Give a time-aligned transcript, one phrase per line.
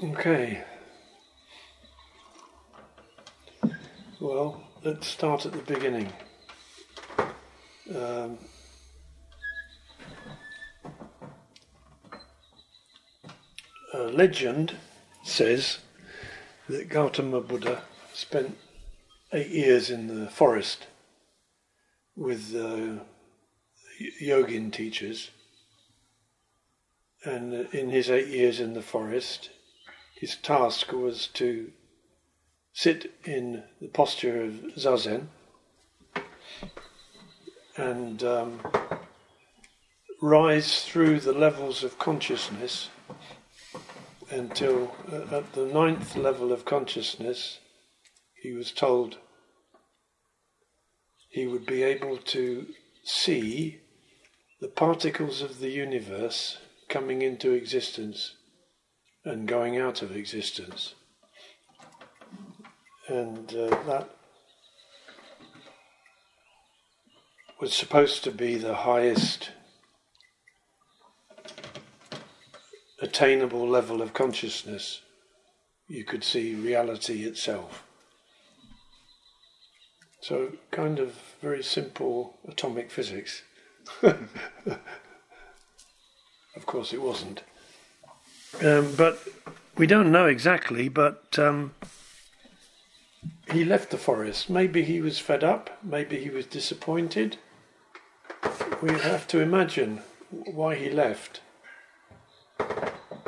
[0.00, 0.62] Okay.
[4.20, 6.12] Well, let's start at the beginning.
[7.94, 8.38] Um,
[14.18, 14.76] legend
[15.22, 15.78] says
[16.68, 18.56] that Gautama Buddha spent
[19.32, 20.86] eight years in the forest
[22.16, 23.04] with uh,
[24.20, 25.30] yogin teachers,
[27.24, 29.50] and in his eight years in the forest,
[30.20, 31.70] his task was to
[32.72, 35.28] sit in the posture of zazen
[37.76, 38.60] and um,
[40.20, 42.90] rise through the levels of consciousness
[44.30, 47.60] until uh, at the ninth level of consciousness
[48.42, 49.18] he was told
[51.30, 52.66] he would be able to
[53.04, 53.78] see
[54.60, 56.58] the particles of the universe
[56.88, 58.34] coming into existence
[59.28, 60.94] and going out of existence.
[63.08, 64.08] And uh, that
[67.60, 69.50] was supposed to be the highest
[73.02, 75.02] attainable level of consciousness.
[75.88, 77.84] You could see reality itself.
[80.22, 83.42] So, kind of very simple atomic physics.
[84.02, 84.16] of
[86.64, 87.42] course, it wasn't.
[88.62, 89.18] Um, but
[89.76, 91.74] we don't know exactly, but um,
[93.52, 94.50] he left the forest.
[94.50, 97.36] Maybe he was fed up, maybe he was disappointed.
[98.82, 101.40] We have to imagine why he left.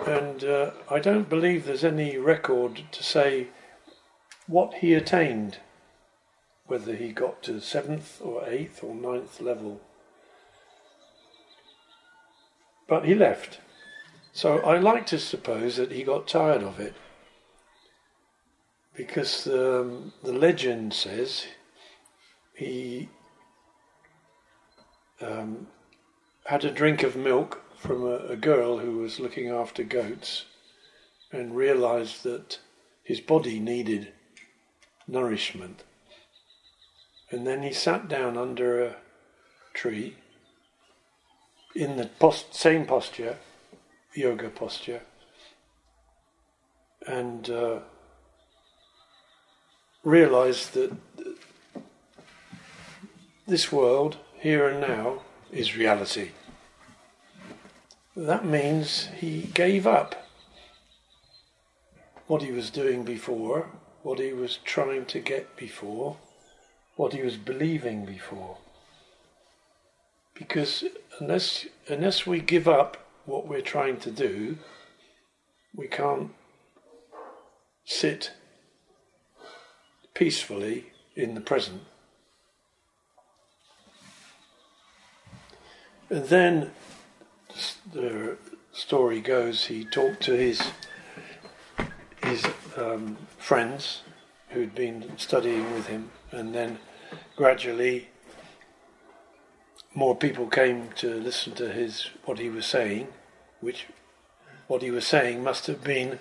[0.06, 3.48] And uh, I don't believe there's any record to say
[4.46, 5.58] what he attained,
[6.66, 9.80] whether he got to seventh or eighth or ninth level.
[12.88, 13.60] But he left.
[14.32, 16.94] So I like to suppose that he got tired of it
[18.94, 21.46] because um, the legend says
[22.54, 23.08] he
[25.20, 25.66] um,
[26.44, 30.44] had a drink of milk from a, a girl who was looking after goats
[31.32, 32.58] and realized that
[33.02, 34.12] his body needed
[35.08, 35.82] nourishment.
[37.30, 38.96] And then he sat down under a
[39.72, 40.16] tree
[41.74, 43.38] in the post- same posture
[44.14, 45.02] yoga posture
[47.06, 47.78] and uh,
[50.04, 50.92] realize that
[53.46, 56.30] this world, here and now, is reality.
[58.16, 60.28] That means he gave up
[62.26, 63.70] what he was doing before,
[64.02, 66.16] what he was trying to get before,
[66.96, 68.58] what he was believing before.
[70.34, 70.84] Because
[71.18, 74.58] unless, unless we give up what we're trying to do,
[75.74, 76.30] we can't
[77.84, 78.32] sit
[80.14, 80.86] peacefully
[81.16, 81.82] in the present.
[86.08, 86.72] And then
[87.92, 88.36] the
[88.72, 90.60] story goes he talked to his
[92.24, 92.44] his
[92.76, 94.02] um, friends
[94.50, 96.78] who'd been studying with him, and then
[97.36, 98.08] gradually
[99.94, 103.08] more people came to listen to his what he was saying,
[103.60, 103.86] which
[104.66, 106.18] what he was saying must have been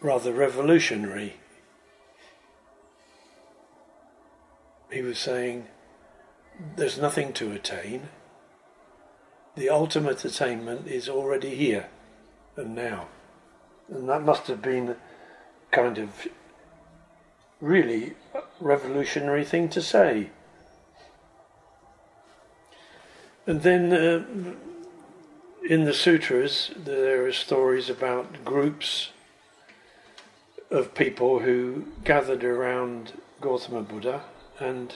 [0.00, 1.36] rather revolutionary.
[4.90, 5.66] He was saying
[6.76, 8.08] there's nothing to attain.
[9.56, 11.88] The ultimate attainment is already here
[12.56, 13.08] and now.
[13.88, 14.96] And that must have been
[15.70, 16.28] kind of
[17.60, 18.14] really
[18.60, 20.30] revolutionary thing to say.
[23.46, 24.24] And then uh,
[25.68, 29.10] in the sutras, there are stories about groups
[30.70, 34.24] of people who gathered around Gautama Buddha
[34.58, 34.94] and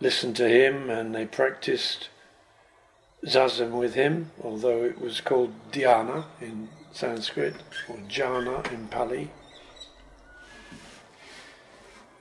[0.00, 2.08] listened to him and they practiced
[3.26, 7.56] zazen with him, although it was called dhyana in Sanskrit
[7.88, 9.30] or jhana in Pali.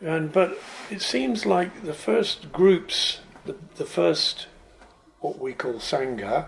[0.02, 0.58] And but
[0.90, 4.48] it seems like the first groups, the, the first
[5.22, 6.48] what we call Sangha,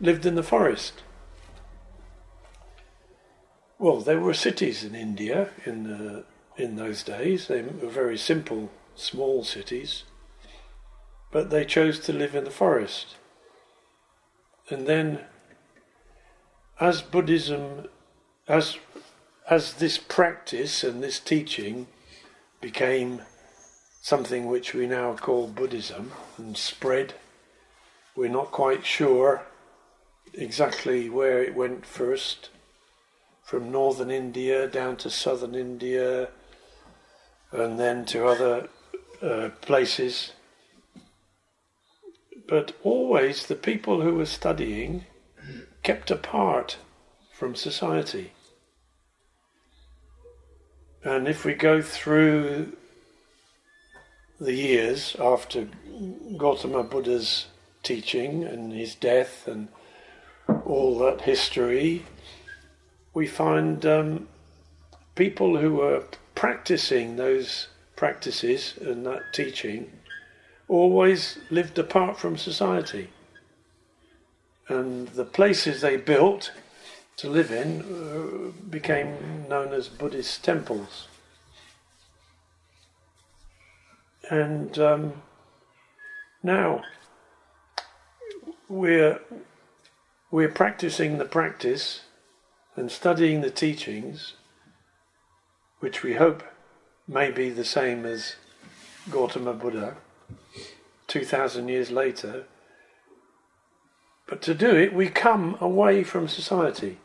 [0.00, 1.02] lived in the forest.
[3.78, 6.24] Well, there were cities in India in the,
[6.56, 7.48] in those days.
[7.48, 10.04] They were very simple, small cities,
[11.32, 13.16] but they chose to live in the forest.
[14.68, 15.20] And then,
[16.78, 17.86] as Buddhism,
[18.46, 18.76] as
[19.50, 21.88] as this practice and this teaching
[22.60, 23.22] became
[24.00, 27.14] something which we now call Buddhism and spread
[28.16, 29.42] we're not quite sure
[30.34, 32.50] exactly where it went first,
[33.42, 36.28] from northern India down to southern India
[37.52, 38.68] and then to other
[39.22, 40.32] uh, places.
[42.48, 45.04] But always the people who were studying
[45.82, 46.78] kept apart
[47.32, 48.32] from society.
[51.02, 52.76] And if we go through
[54.38, 55.68] the years after
[56.36, 57.46] Gautama Buddha's
[57.82, 59.68] teaching and his death and
[60.64, 62.04] all that history,
[63.14, 64.28] we find um,
[65.14, 66.04] people who were
[66.34, 69.90] practicing those practices and that teaching
[70.68, 73.10] always lived apart from society.
[74.68, 76.52] And the places they built
[77.16, 81.08] to live in uh, became known as Buddhist temples.
[84.30, 85.12] And um,
[86.42, 86.82] now
[88.70, 89.20] we're,
[90.30, 92.02] we're practicing the practice
[92.76, 94.34] and studying the teachings,
[95.80, 96.44] which we hope
[97.08, 98.36] may be the same as
[99.10, 99.96] Gautama Buddha
[101.08, 102.44] 2000 years later.
[104.28, 106.98] But to do it, we come away from society.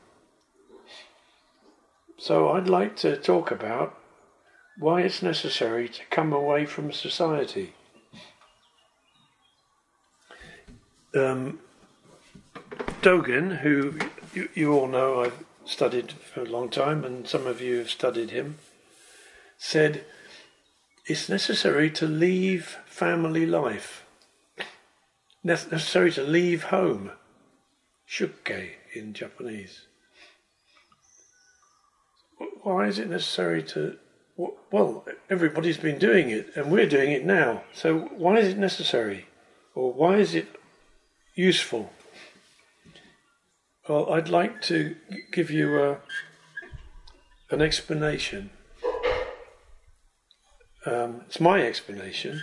[2.18, 3.98] So I'd like to talk about
[4.78, 7.74] why it's necessary to come away from society.
[11.16, 11.60] Um,
[13.02, 13.98] Dogen, who
[14.34, 17.90] you, you, all know I've studied for a long time, and some of you have
[17.90, 18.58] studied him,
[19.58, 20.04] said
[21.06, 24.06] it's necessary to leave family life,
[25.44, 27.12] necessary to leave home,
[28.10, 29.84] shukke in Japanese.
[32.64, 33.98] Why is it necessary to
[34.38, 37.64] well, everybody's been doing it, and we're doing it now.
[37.74, 39.28] So why is it necessary,
[39.74, 40.48] or why is it
[41.36, 41.92] useful?
[43.88, 44.96] Well, I'd like to
[45.32, 45.98] give you a,
[47.52, 48.50] an explanation.
[50.86, 52.42] Um, it's my explanation.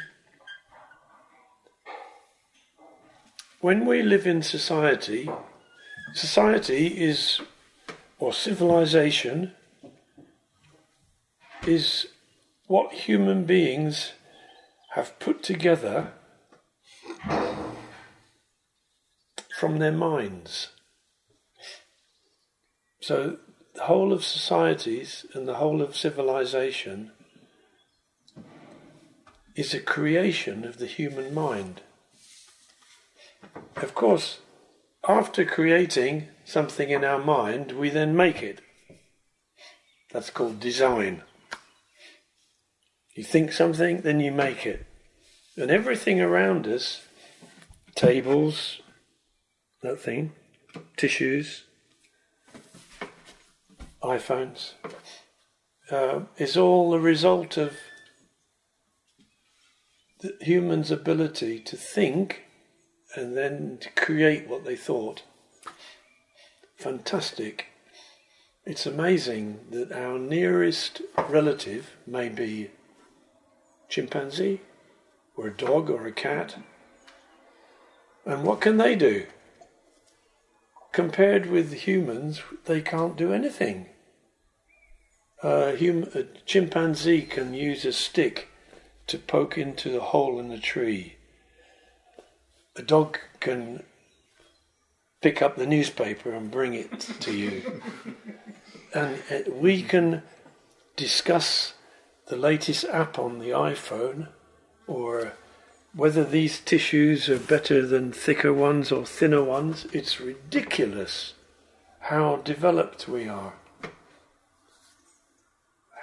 [3.60, 5.30] When we live in society,
[6.14, 7.40] society is,
[8.18, 9.52] or civilization,
[11.66, 12.06] is
[12.66, 14.12] what human beings
[14.94, 16.12] have put together
[19.62, 20.70] from their minds.
[23.00, 23.36] So,
[23.76, 27.12] the whole of societies and the whole of civilization
[29.54, 31.80] is a creation of the human mind.
[33.76, 34.40] Of course,
[35.06, 38.62] after creating something in our mind, we then make it.
[40.10, 41.22] That's called design.
[43.14, 44.86] You think something, then you make it.
[45.56, 47.02] And everything around us
[47.94, 48.81] tables,
[49.82, 50.32] that thing,
[50.96, 51.64] tissues,
[54.02, 54.73] iPhones
[55.90, 57.76] uh, is all the result of
[60.20, 62.43] the human's ability to think
[63.17, 65.23] and then to create what they thought.
[66.76, 67.67] Fantastic.
[68.64, 72.70] It's amazing that our nearest relative may be
[73.88, 74.61] chimpanzee
[75.37, 76.56] or a dog or a cat.
[78.25, 79.26] And what can they do?
[80.92, 83.86] Compared with humans, they can't do anything.
[85.42, 88.48] A, hum- a chimpanzee can use a stick
[89.06, 91.17] to poke into the hole in the tree.
[92.76, 93.82] A dog can
[95.22, 97.82] pick up the newspaper and bring it to you.
[98.94, 100.22] and uh, we can
[100.96, 101.72] discuss
[102.28, 104.28] the latest app on the iPhone
[104.86, 105.32] or
[105.94, 111.34] whether these tissues are better than thicker ones or thinner ones, it's ridiculous
[112.01, 113.55] how developed we are.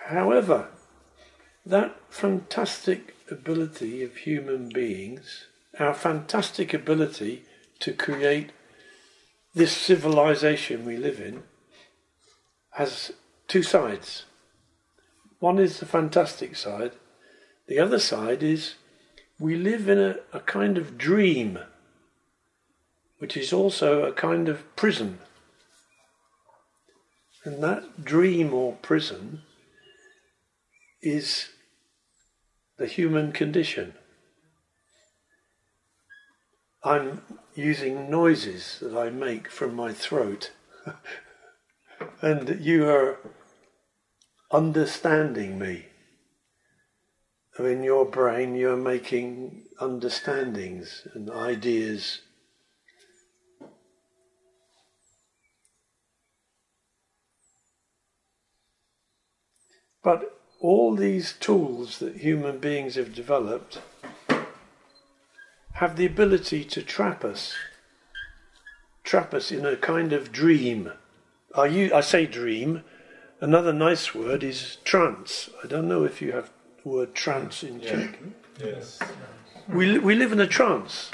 [0.05, 0.69] However,
[1.65, 5.46] that fantastic ability of human beings,
[5.79, 7.43] our fantastic ability
[7.79, 8.51] to create
[9.53, 11.43] this civilization we live in,
[12.72, 13.12] has
[13.48, 14.25] two sides.
[15.39, 16.91] One is the fantastic side,
[17.67, 18.75] the other side is
[19.39, 21.60] we live in a, a kind of dream,
[23.19, 25.19] which is also a kind of prison.
[27.46, 29.43] And that dream or prison
[31.01, 31.50] is
[32.77, 33.93] the human condition.
[36.84, 37.22] I'm
[37.55, 40.51] using noises that I make from my throat,
[42.22, 43.19] and you are
[44.51, 45.88] understanding me.
[47.59, 52.21] So in your brain, you're making understandings and ideas.
[60.01, 63.81] But all these tools that human beings have developed
[65.73, 67.55] have the ability to trap us,
[69.03, 70.93] trap us in a kind of dream.
[71.53, 72.85] I, use, I say dream.
[73.41, 75.49] Another nice word is trance.
[75.61, 76.51] I don't know if you have
[76.83, 77.81] word trance in.
[77.81, 78.19] Czech.
[78.63, 79.00] Yes.
[79.67, 81.12] We, we live in a trance.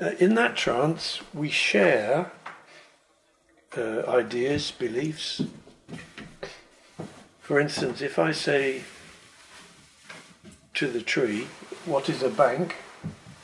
[0.00, 2.30] Uh, in that trance, we share
[3.76, 5.42] uh, ideas, beliefs.
[7.40, 8.82] For instance, if I say
[10.74, 11.46] to the tree,
[11.86, 12.76] What is a bank?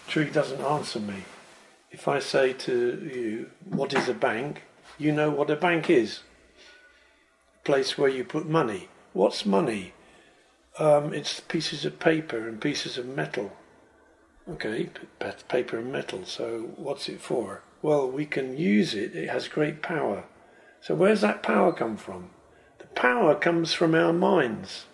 [0.07, 1.25] tree doesn't answer me.
[1.91, 4.63] If I say to you, What is a bank?
[4.99, 6.21] you know what a bank is.
[7.61, 8.89] A place where you put money.
[9.13, 9.94] What's money?
[10.79, 13.53] Um, it's pieces of paper and pieces of metal.
[14.49, 14.91] Okay,
[15.49, 16.25] paper and metal.
[16.25, 17.63] So what's it for?
[17.81, 19.15] Well, we can use it.
[19.15, 20.25] It has great power.
[20.81, 22.31] So where's that power come from?
[22.79, 24.85] The power comes from our minds.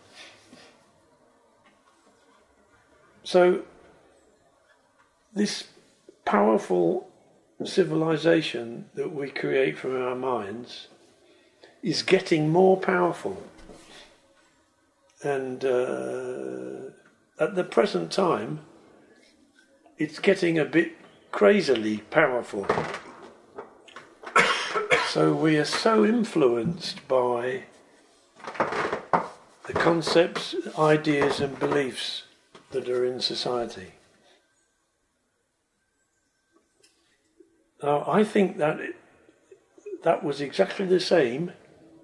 [3.24, 3.62] So
[5.34, 5.64] this
[6.24, 7.08] powerful
[7.64, 10.88] civilization that we create from our minds
[11.82, 13.42] is getting more powerful.
[15.22, 16.90] And uh,
[17.38, 18.60] at the present time,
[19.98, 20.92] it's getting a bit
[21.30, 22.66] crazily powerful.
[25.08, 27.64] so we are so influenced by
[29.66, 32.24] the concepts, ideas, and beliefs
[32.70, 33.92] that are in society.
[37.82, 38.96] Now, I think that it,
[40.02, 41.52] that was exactly the same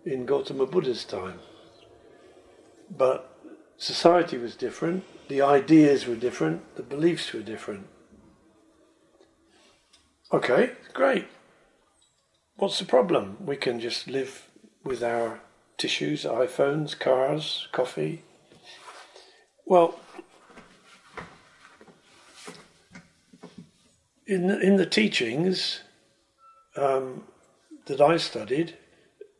[0.04, 1.40] in Gautama Buddha's time.
[2.90, 3.36] But
[3.76, 7.86] society was different, the ideas were different, the beliefs were different.
[10.32, 11.26] Okay, great.
[12.56, 13.36] What's the problem?
[13.40, 14.48] We can just live
[14.82, 15.40] with our
[15.78, 18.22] tissues, iPhones, cars, coffee.
[19.66, 19.98] Well,
[24.26, 25.80] in the, in the teachings
[26.76, 27.24] um,
[27.86, 28.76] that I studied,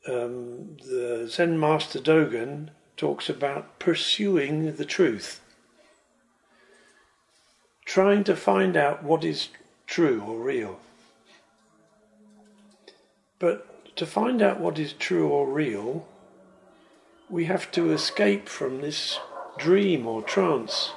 [0.09, 5.41] um, the Zen master Dogen talks about pursuing the truth,
[7.85, 9.49] trying to find out what is
[9.87, 10.81] true or real.
[13.39, 16.07] But to find out what is true or real,
[17.29, 19.19] we have to escape from this
[19.59, 20.93] dream or trance.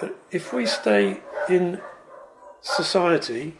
[0.00, 1.80] But if we stay in
[2.60, 3.54] society,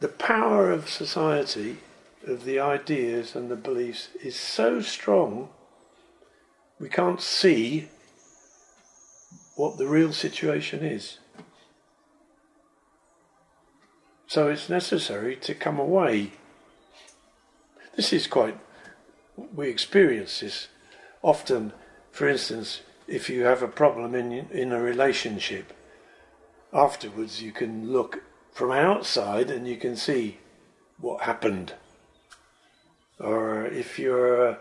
[0.00, 1.78] the power of society
[2.26, 5.48] of the ideas and the beliefs is so strong
[6.78, 7.88] we can't see
[9.56, 11.18] what the real situation is.
[14.26, 16.32] So it's necessary to come away.
[17.94, 18.58] This is quite,
[19.54, 20.68] we experience this
[21.22, 21.72] often.
[22.10, 25.72] For instance, if you have a problem in, in a relationship,
[26.72, 30.38] afterwards you can look from outside and you can see
[30.98, 31.74] what happened
[33.24, 34.58] or if you're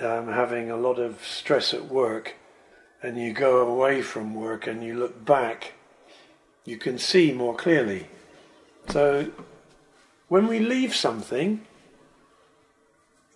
[0.00, 2.34] um, having a lot of stress at work
[3.02, 5.72] and you go away from work and you look back,
[6.66, 8.08] you can see more clearly.
[8.88, 9.30] So
[10.28, 11.66] when we leave something,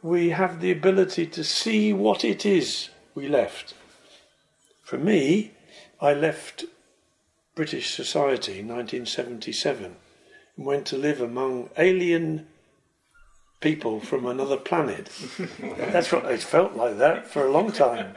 [0.02, 3.72] we have the ability to see what it is we left.
[4.82, 5.52] For me,
[6.00, 6.66] I left
[7.54, 9.96] British society in 1977
[10.56, 12.46] and went to live among alien
[13.60, 15.10] people from another planet.
[15.58, 18.14] That's what it felt like that for a long time.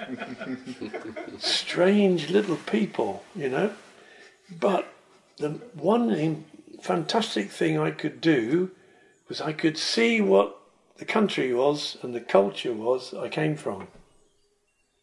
[1.38, 3.74] Strange little people, you know.
[4.60, 4.94] But
[5.38, 6.46] the one
[6.82, 8.72] fantastic thing I could do
[9.28, 10.58] was I could see what
[10.98, 13.88] the country was and the culture was I came from.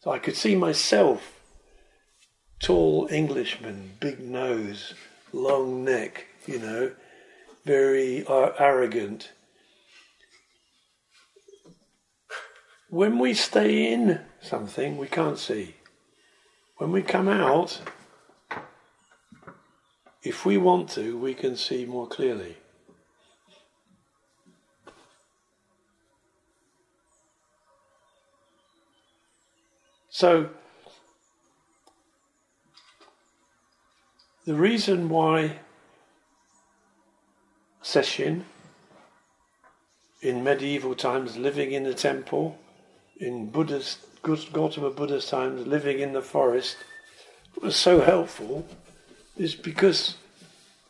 [0.01, 1.39] So I could see myself
[2.59, 4.93] tall Englishman, big nose,
[5.33, 6.91] long neck, you know,
[7.65, 9.31] very uh, arrogant
[12.89, 15.75] when we stay in something, we can't see.
[16.77, 17.81] When we come out,
[20.23, 22.57] if we want to, we can see more clearly.
[30.09, 30.49] So,
[34.45, 35.59] the reason why
[37.83, 38.43] Sesshin
[40.21, 42.57] in medieval times living in the temple
[43.19, 46.77] in Buddha's Gautama Buddha's times, living in the forest,
[47.61, 48.67] was so helpful
[49.35, 50.15] is because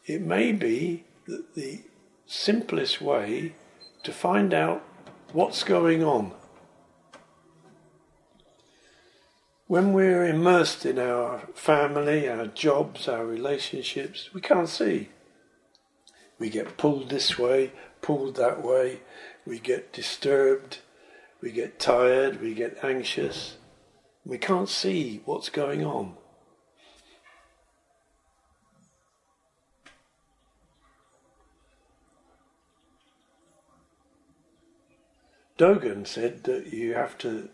[0.06, 1.82] it may be that the
[2.26, 3.54] simplest way
[4.04, 4.84] to find out
[5.34, 6.32] what's going on.
[9.68, 15.10] When we're immersed in our family, our jobs, our relationships, we can't see.
[16.40, 19.02] We get pulled this way, pulled that way,
[19.46, 20.80] we get disturbed,
[21.42, 23.58] we get tired, we get anxious.
[24.26, 26.18] We can't see what's going on.
[35.58, 37.50] Dogen said that you have to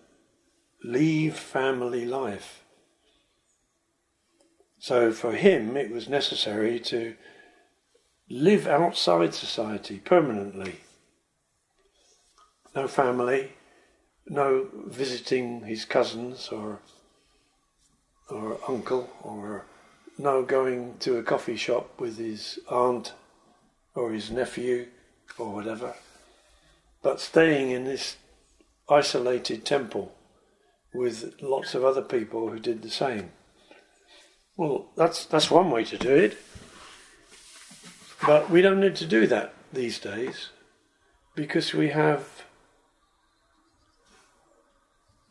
[0.83, 2.63] leave family life.
[4.79, 7.15] So for him, it was necessary to
[8.29, 10.81] live outside society permanently.
[12.75, 13.53] No family,
[14.27, 16.79] no visiting his cousins or
[18.29, 19.65] or uncle, or
[20.17, 23.13] no going to a coffee shop with his aunt
[23.95, 24.87] or his nephew
[25.37, 25.93] or whatever
[27.03, 28.15] but staying in this
[28.89, 30.15] isolated temple
[30.93, 33.31] with lots of other people who did the same.
[34.55, 36.37] Well, that's that's one way to do it.
[38.25, 40.49] But we don't need to do that these days
[41.35, 42.42] because we have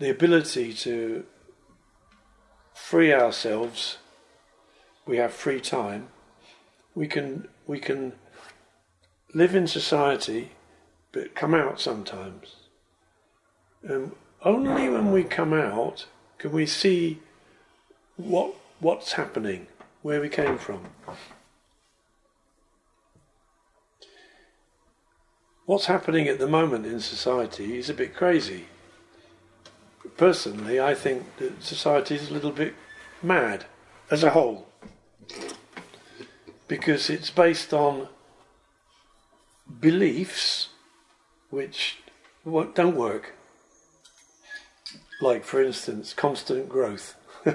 [0.03, 1.25] the ability to
[2.75, 3.99] free ourselves.
[5.07, 6.09] We have free time.
[6.95, 8.15] We can we can
[9.35, 10.53] live in society
[11.13, 12.57] but come out sometimes.
[13.83, 16.07] And only when we come out
[16.39, 17.21] can we see
[18.17, 19.69] what what's happening,
[20.03, 20.87] where we came from.
[25.65, 28.67] What's happening at the moment in society is a bit crazy.
[30.16, 32.75] Personally, I think that society is a little bit
[33.23, 33.64] mad
[34.11, 34.69] as a whole
[36.69, 38.09] because it's based on
[39.81, 40.69] beliefs
[41.50, 41.99] which
[42.45, 43.35] don't work.
[45.21, 47.14] Like, for instance, constant growth.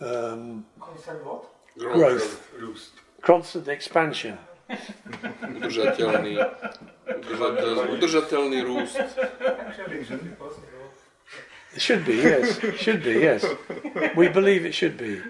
[0.00, 1.44] um, constant what?
[1.78, 2.50] Growth.
[2.58, 2.90] growth.
[3.22, 4.38] Constant expansion.
[5.56, 6.38] Udržateľný,
[7.92, 8.96] udržateľný růst.
[11.74, 12.60] It should be, yes.
[12.76, 13.44] Should be, yes.
[14.14, 15.22] We believe it should be.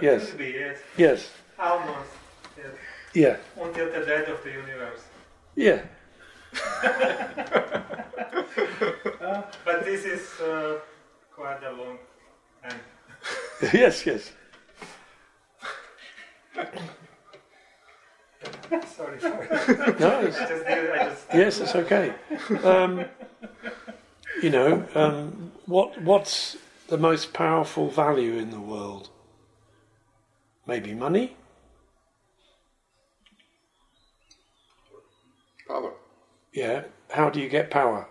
[0.00, 0.28] Yes.
[0.28, 0.78] Should be, yes.
[0.96, 1.30] Yes.
[1.58, 2.10] Almost.
[2.56, 2.66] Yes.
[3.14, 3.36] Yeah.
[3.60, 5.00] Until the death of the universe.
[5.56, 5.82] Yeah.
[9.20, 10.78] uh, but this is uh,
[11.34, 11.98] quite a long
[12.62, 12.80] time.
[13.72, 14.32] yes, yes.
[18.94, 19.46] sorry, sorry.
[19.98, 22.12] No, it's, I just, I just, yes, it's okay.
[22.62, 23.04] Um,
[24.42, 26.56] you know, um, what what's
[26.88, 29.08] the most powerful value in the world?
[30.66, 31.36] Maybe money.
[35.68, 35.92] Power.
[36.52, 36.84] Yeah.
[37.10, 38.06] How do you get power?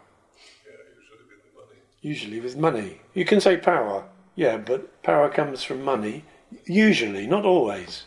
[0.66, 1.80] Yeah, usually with money.
[2.02, 3.02] Usually with money.
[3.14, 4.06] You can say power,
[4.36, 6.24] yeah, but power comes from money.
[6.66, 8.04] Usually, not always.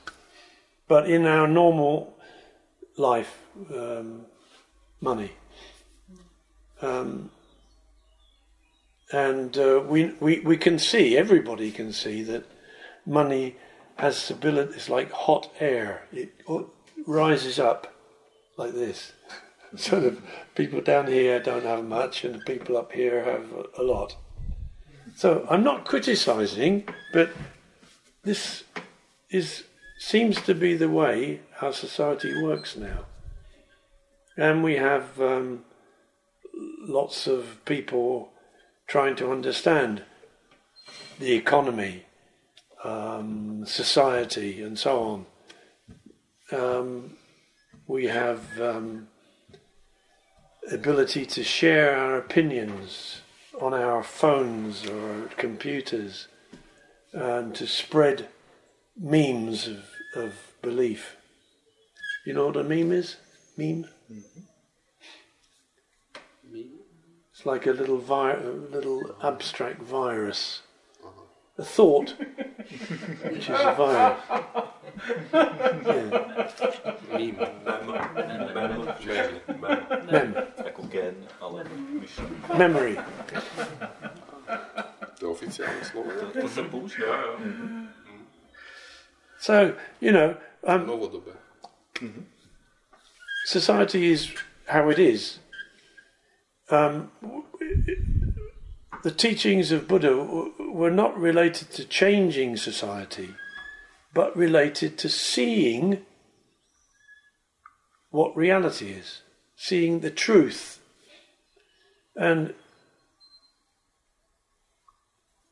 [0.89, 2.15] But in our normal
[2.97, 3.39] life,
[3.75, 4.27] um,
[5.01, 5.33] money.
[6.81, 7.31] Um,
[9.13, 12.45] and uh, we, we, we can see, everybody can see, that
[13.05, 13.57] money
[13.97, 16.03] has ability, it's like hot air.
[16.13, 16.33] It
[17.07, 17.95] rises up
[18.57, 19.13] like this.
[19.77, 20.23] so of
[20.55, 23.47] people down here don't have much, and the people up here have
[23.79, 24.17] a lot.
[25.15, 27.31] So I'm not criticizing, but
[28.25, 28.65] this
[29.31, 29.65] is
[29.99, 33.07] seems to be the way our society works now.
[34.37, 35.65] And we have um,
[36.87, 38.31] lots of people
[38.87, 40.03] trying to understand
[41.19, 42.05] the economy,
[42.85, 45.27] um, society, and so
[46.53, 46.61] on.
[46.61, 47.17] Um,
[47.87, 49.09] we have um,
[50.71, 53.21] ability to share our opinions
[53.61, 56.29] on our phones or computers
[57.13, 58.29] and to spread
[58.99, 61.17] memes of, of belief.
[62.25, 63.17] You know what a meme is?
[63.57, 63.87] Meme?
[64.13, 64.41] Mm-hmm.
[67.47, 70.63] It's like a little, vi- a little abstract virus.
[71.59, 72.15] A thought,
[73.31, 74.19] which is a virus.
[75.87, 76.27] Yeah.
[77.13, 77.47] Meme.
[80.11, 80.35] Mem.
[80.65, 81.65] Jako gen, ale
[82.59, 82.99] Memory.
[85.21, 86.11] To oficiálne slovo.
[86.11, 87.39] To, to se používá.
[89.39, 90.35] So, you know,
[90.67, 91.33] um, Novodobé.
[93.47, 94.35] society is
[94.67, 95.39] how it is.
[96.69, 97.13] Um,
[99.03, 100.17] the teachings of Buddha
[100.59, 103.35] were not related to changing society,
[104.13, 106.05] but related to seeing
[108.11, 109.23] what reality is.
[109.57, 110.81] seeing the truth.
[112.15, 112.55] And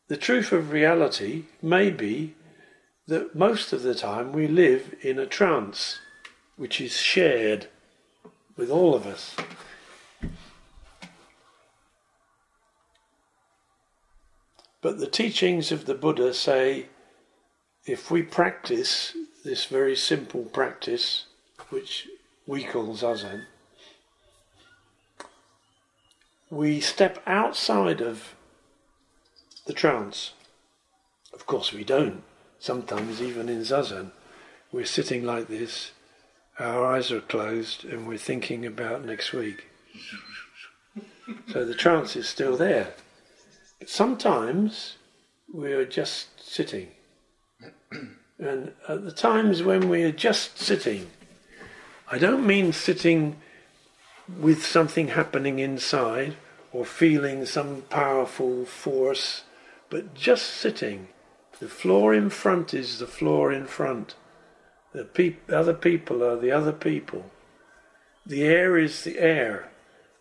[0.08, 2.34] the truth of reality may be
[3.06, 6.00] that most of the time we live in a trance
[6.56, 7.68] which is shared
[8.56, 9.34] with all of us.
[14.84, 16.88] But the teachings of the Buddha say
[17.86, 21.24] if we practice this very simple practice,
[21.70, 22.06] which
[22.46, 23.46] we call zazen,
[26.50, 28.34] we step outside of
[29.64, 30.34] the trance.
[31.32, 32.22] Of course, we don't.
[32.58, 34.10] Sometimes, even in zazen,
[34.70, 35.92] we're sitting like this,
[36.58, 39.64] our eyes are closed, and we're thinking about next week.
[41.50, 42.92] So the trance is still there.
[43.86, 44.96] Sometimes
[45.52, 46.88] we are just sitting.
[48.38, 51.08] And at the times when we are just sitting,
[52.10, 53.36] I don't mean sitting
[54.40, 56.36] with something happening inside
[56.72, 59.42] or feeling some powerful force,
[59.90, 61.08] but just sitting.
[61.60, 64.16] The floor in front is the floor in front.
[64.92, 67.30] The peop- other people are the other people.
[68.26, 69.70] The air is the air.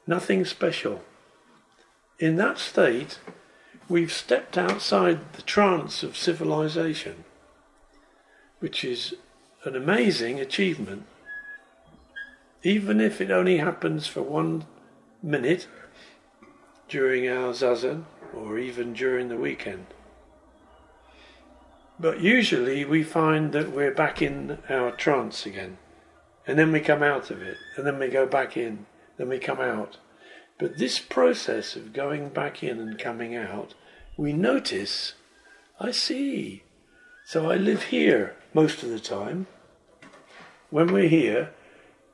[0.06, 1.02] Nothing special.
[2.20, 3.18] In that state,
[3.94, 7.24] we've stepped outside the trance of civilization,
[8.58, 9.14] which is
[9.66, 11.06] an amazing achievement.
[12.64, 14.66] Even if it only happens for one
[15.22, 15.68] minute
[16.90, 18.04] during our zazen
[18.34, 19.86] or even during the weekend.
[22.00, 25.78] But usually we find that we're back in our trance again,
[26.48, 29.38] and then we come out of it, and then we go back in, then we
[29.38, 29.98] come out.
[30.58, 33.76] But this process of going back in and coming out,
[34.18, 35.14] we notice,
[35.80, 36.64] I see.
[37.26, 39.48] So I live here most of the time.
[40.70, 41.52] When we're here,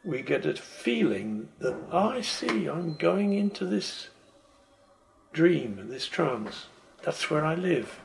[0.04, 4.10] we get a feeling that I see, I'm going into this
[5.34, 6.68] dream, this trance.
[7.04, 8.00] That's where I live.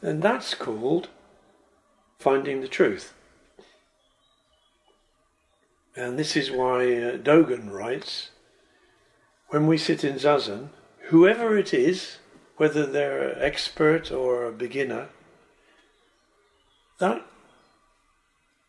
[0.00, 1.08] And that's called
[2.18, 3.14] finding the truth.
[5.94, 8.30] And this is why uh, Dogen writes
[9.48, 10.70] when we sit in zazen,
[11.12, 12.16] whoever it is,
[12.56, 15.10] whether they're an expert or a beginner,
[17.00, 17.26] that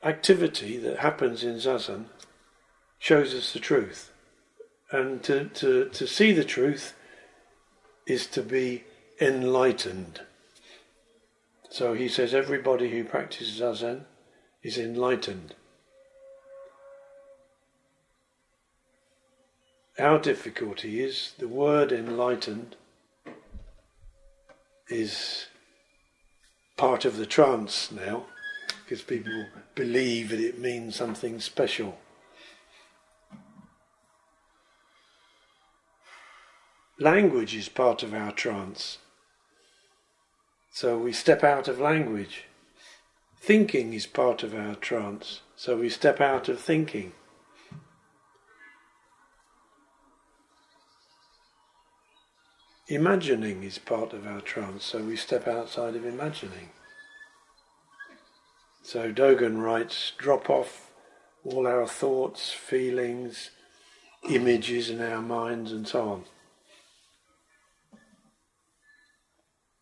[0.03, 2.07] activity that happens in zazen
[2.99, 4.11] shows us the truth.
[4.91, 6.93] And to, to, to see the truth
[8.05, 8.83] is to be
[9.21, 10.19] enlightened.
[11.69, 14.03] So he says everybody who practices zazen
[14.61, 15.55] is enlightened.
[19.99, 22.75] Our difficulty is the word enlightened
[24.89, 25.45] is
[26.77, 28.25] part of the trance now
[28.83, 31.99] because people believe that it means something special.
[36.99, 38.97] Language is part of our trance.
[40.71, 42.45] So we step out of language.
[43.39, 45.41] Thinking is part of our trance.
[45.55, 47.13] So we step out of thinking.
[52.87, 56.69] Imagining is part of our trance, so we step outside of imagining.
[58.81, 60.91] So Dogen writes drop off
[61.45, 63.51] all our thoughts, feelings,
[64.29, 66.23] images in our minds, and so on.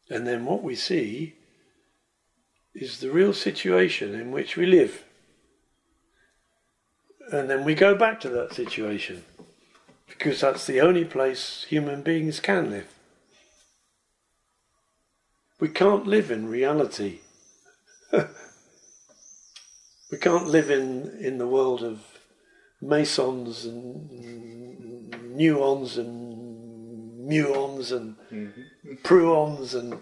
[0.09, 1.35] And then what we see
[2.75, 5.03] is the real situation in which we live.
[7.31, 9.23] And then we go back to that situation
[10.17, 12.87] because that's the only place human beings can live.
[15.59, 17.19] We can't live in reality.
[18.11, 18.23] we
[20.19, 22.01] can't live in, in the world of
[22.81, 24.09] mesons and
[25.35, 28.95] nuons and muons and mm-hmm.
[29.03, 29.99] pruons and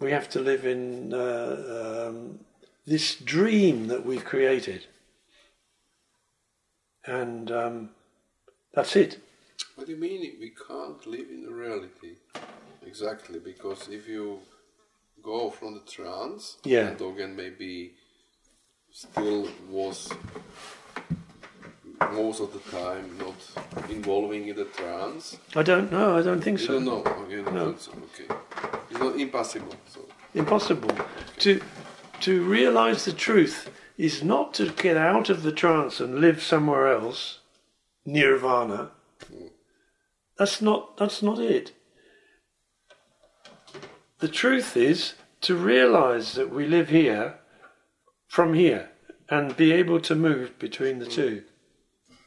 [0.00, 2.40] we have to live in uh, um,
[2.86, 4.86] this dream that we've created.
[7.08, 7.90] And um,
[8.74, 9.18] that's it.
[9.74, 12.16] What do you mean we can't live in reality?
[12.86, 14.40] Exactly, because if you
[15.22, 16.88] go from the trance, yeah.
[16.88, 17.94] and Dogen maybe
[18.90, 20.10] still was
[22.12, 25.38] most of the time not involving in the trance.
[25.56, 26.16] I don't know.
[26.18, 26.72] I don't think you so.
[26.74, 27.02] Don't know.
[27.02, 27.74] Don't no.
[27.76, 27.92] so.
[27.92, 28.34] Okay.
[28.90, 29.74] It's not impossible.
[29.88, 30.00] So.
[30.34, 30.96] Impossible
[31.38, 31.60] to
[32.20, 36.90] to realize the truth is not to get out of the trance and live somewhere
[36.90, 37.40] else,
[38.06, 38.92] nirvana.
[40.38, 41.72] That's not that's not it.
[44.20, 47.38] The truth is to realize that we live here
[48.28, 48.90] from here
[49.28, 51.42] and be able to move between the two.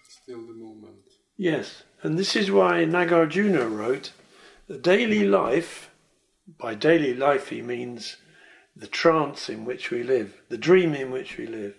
[0.07, 0.95] Still the movement.
[1.37, 4.11] Yes, and this is why Nagarjuna wrote,
[4.67, 5.89] the daily life,
[6.59, 8.17] by daily life he means
[8.81, 11.75] the trance in which we live, the dream in which we live,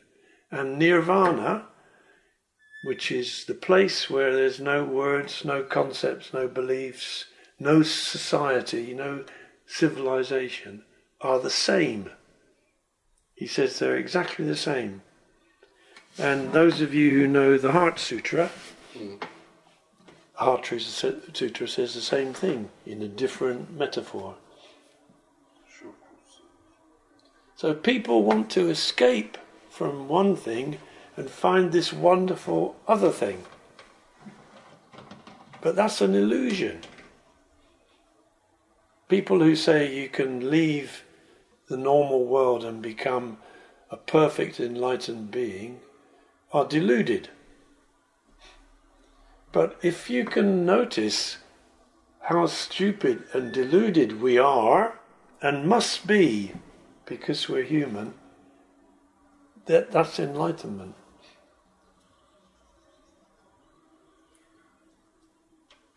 [0.52, 1.66] and nirvana,
[2.84, 7.24] which is the place where there's no words, no concepts, no beliefs,
[7.58, 9.24] no society, no
[9.66, 10.84] civilization,
[11.20, 12.08] are the same.
[13.34, 15.02] He says they're exactly the same.
[16.18, 18.50] And those of you who know the Heart Sutra,
[20.34, 24.36] Heart Sutra says the same thing in a different metaphor.
[27.62, 29.38] So people want to escape
[29.70, 30.78] from one thing
[31.16, 33.44] and find this wonderful other thing.
[35.60, 36.80] But that's an illusion.
[39.08, 41.04] People who say you can leave
[41.68, 43.38] the normal world and become
[43.92, 45.78] a perfect enlightened being
[46.52, 47.28] are deluded.
[49.52, 51.36] But if you can notice
[52.22, 54.98] how stupid and deluded we are
[55.40, 56.54] and must be
[57.16, 58.14] because we're human,
[59.66, 60.94] that, that's enlightenment.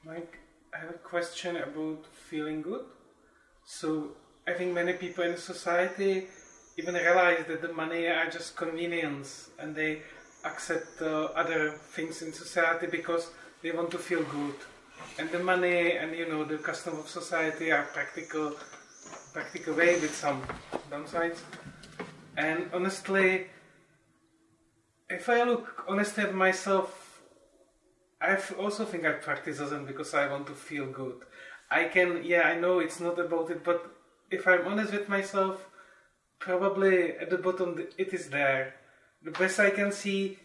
[0.03, 0.39] Mike,
[0.73, 2.85] I have a question about feeling good.
[3.63, 4.09] So,
[4.45, 6.27] I think many people in society
[6.77, 10.01] even realize that the money are just convenience and they
[10.43, 13.31] accept uh, other things in society because
[13.63, 14.55] they want to feel good.
[15.17, 18.53] And the money and you know the custom of society are practical,
[19.33, 20.43] practical way with some
[20.89, 21.39] downsides.
[22.37, 23.47] And honestly,
[25.09, 27.21] if I look honestly at myself,
[28.21, 31.21] I also think I practice Zazen because I want to feel good.
[31.69, 33.85] I can, yeah, I know it's not about it, but
[34.31, 35.67] if I'm honest with myself,
[36.39, 38.75] probably at the bottom it is there.
[39.23, 40.37] The best I can see,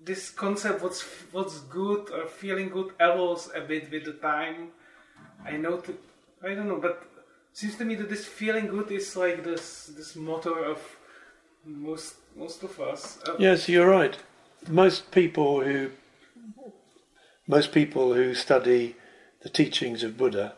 [0.00, 4.68] this concept, what's what's good or feeling good, evolves a bit with the time.
[5.44, 5.96] I know, to,
[6.42, 7.06] I don't know, but
[7.54, 10.78] seems to me that this feeling good is like this this motto of
[11.64, 13.18] most most of us.
[13.26, 14.16] Uh, Yes, you're right.
[14.68, 15.90] Most people who
[17.46, 18.96] most people who study
[19.42, 20.54] the teachings of Buddha,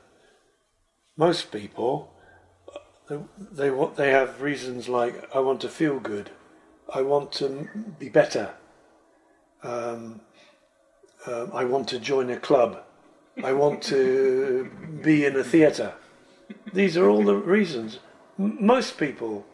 [1.17, 2.13] most people
[3.09, 3.19] they
[3.53, 6.31] they, wa- they have reasons like I want to feel good,
[6.93, 8.55] I want to be better,
[9.63, 10.21] um,
[11.27, 12.83] um, I want to join a club,
[13.45, 14.71] I want to
[15.03, 15.93] be in a theatre.
[16.73, 17.99] These are all the reasons.
[18.39, 19.47] Most people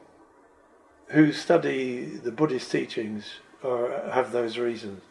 [1.09, 3.25] who study the Buddhist teachings
[3.63, 5.03] are, have those reasons.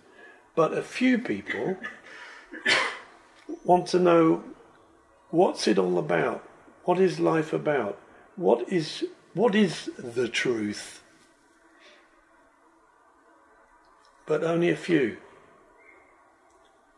[0.55, 1.77] But a few people
[3.63, 4.43] want to know
[5.29, 6.43] what's it all about?
[6.83, 7.99] What is life about?
[8.35, 11.01] What is what is the truth?
[14.25, 15.17] But only a few.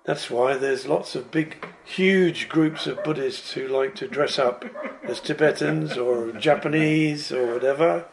[0.05, 4.65] That's why there's lots of big, huge groups of Buddhists who like to dress up
[5.03, 8.05] as Tibetans or Japanese or whatever.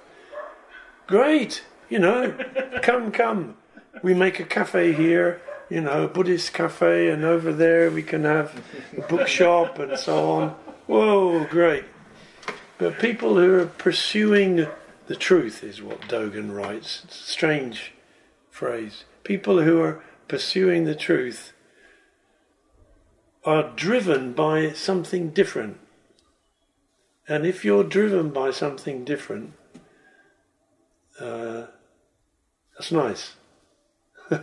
[1.09, 2.37] Great, you know,
[2.83, 3.57] come, come.
[4.05, 8.23] We make a cafe here, you know, a Buddhist cafe, and over there we can
[8.23, 8.63] have
[8.97, 10.51] a bookshop and so on.
[10.87, 11.85] Whoa, great.
[12.79, 14.69] But people who are pursuing
[15.09, 17.03] the truth is what Dogen writes.
[17.05, 17.95] It's a strange
[18.49, 19.05] phrase.
[19.25, 21.53] People who are pursuing the truth
[23.45, 25.79] are driven by something different.
[27.29, 29.53] And if you're driven by something different,
[31.19, 31.67] uh,
[32.75, 33.35] that's nice.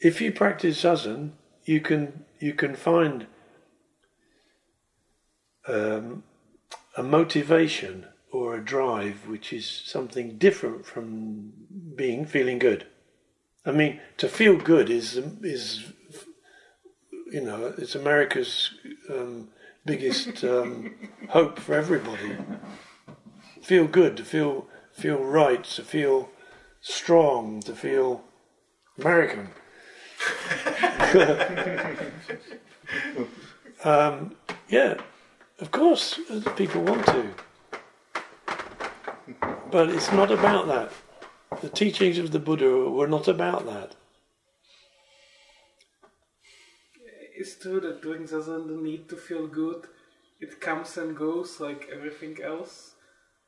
[0.00, 1.32] if you practice zazen,
[1.64, 3.26] you can you can find
[5.68, 6.24] um,
[6.96, 11.52] a motivation or a drive which is something different from
[11.96, 12.86] being feeling good.
[13.66, 15.92] I mean, to feel good is is
[17.30, 18.70] you know it's America's
[19.08, 19.48] um,
[19.84, 20.94] biggest um,
[21.28, 22.36] hope for everybody.
[23.62, 26.30] Feel good, to feel feel right, to feel
[26.80, 28.24] strong, to feel
[28.98, 29.48] American.
[33.84, 34.34] um,
[34.68, 34.94] yeah,
[35.58, 36.18] of course,
[36.56, 37.34] people want to.
[39.70, 40.90] But it's not about that.
[41.60, 43.94] The teachings of the Buddha were not about that.
[47.36, 49.86] It's true that doing Zazen, the need to feel good,
[50.40, 52.94] it comes and goes like everything else.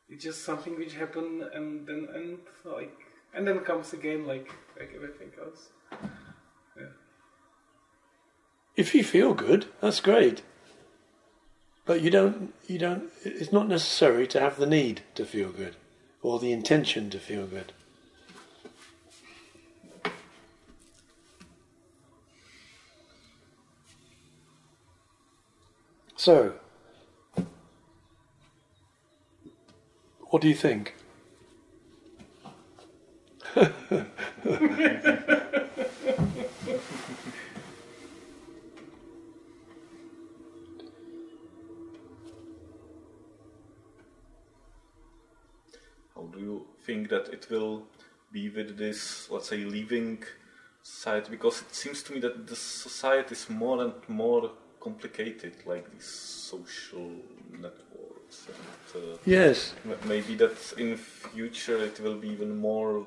[0.09, 2.97] It's just something which happen and then and like
[3.35, 5.71] and then comes again like like everything else.
[6.77, 6.93] Yeah.
[8.77, 10.43] If you feel good, that's great.
[11.85, 15.75] But you don't, you don't, it's not necessary to have the need to feel good
[16.23, 17.73] or the intention to feel good.
[26.17, 26.55] So,
[30.21, 30.95] what do you think?
[46.43, 47.75] you think that it will
[48.33, 50.23] be with this, let's say, leaving
[50.83, 51.29] society?
[51.31, 54.51] Because it seems to me that the society is more and more
[54.81, 56.11] complicated, like these
[56.53, 57.11] social
[57.65, 58.37] networks.
[58.49, 59.75] And, uh, Yes,
[60.15, 63.07] maybe that in future it will be even more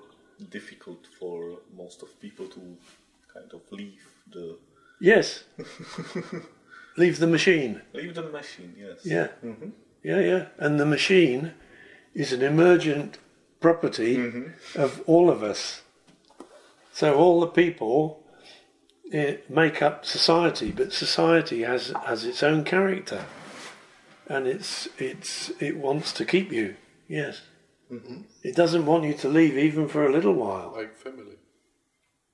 [0.57, 1.37] difficult for
[1.81, 2.61] most of people to
[3.33, 4.57] kind of leave the
[4.99, 5.43] yes.
[6.97, 7.81] Leave the machine.
[7.93, 8.73] leave the machine.
[8.77, 8.99] Yes.
[9.05, 9.27] Yeah.
[9.43, 9.71] Mhm.
[10.03, 10.43] Yeah, yeah.
[10.57, 11.51] And the machine
[12.13, 13.17] is an emergent
[13.65, 14.79] property mm-hmm.
[14.79, 15.81] of all of us.
[16.93, 18.21] So all the people
[19.11, 23.25] eh, make up society, but society has has its own character,
[24.27, 26.75] and it's it's it wants to keep you.
[27.07, 27.41] Yes.
[27.91, 28.21] Mm-hmm.
[28.43, 30.71] It doesn't want you to leave even for a little while.
[30.75, 31.37] Like family.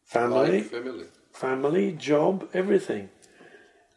[0.04, 1.06] Family, Like family.
[1.32, 3.10] family, job, everything.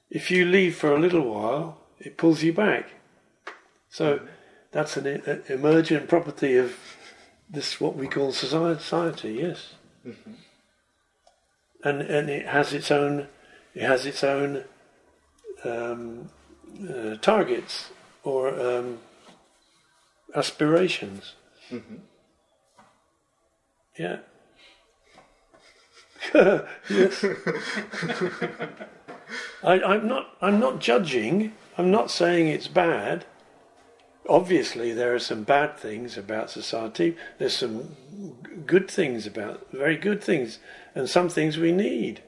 [0.09, 2.85] If you leave for a little while, it pulls you back.
[3.89, 4.27] So mm-hmm.
[4.71, 5.07] that's an
[5.49, 6.71] emergent property of
[7.49, 9.35] this what we call society.
[9.35, 9.75] Yes,
[11.85, 13.29] and and it has its own
[13.75, 14.65] it has its own
[15.65, 16.31] um,
[16.89, 17.91] uh, targets
[18.23, 18.99] or um,
[20.35, 21.35] aspirations.
[23.99, 24.19] Yeah.
[26.89, 27.25] yes.
[29.63, 30.37] I, I'm not.
[30.41, 31.53] I'm not judging.
[31.79, 33.27] I'm not saying it's bad.
[34.29, 37.17] Obviously, there are some bad things about society.
[37.39, 37.97] There's some
[38.65, 40.59] good things about very good things,
[40.95, 42.23] and some things we need.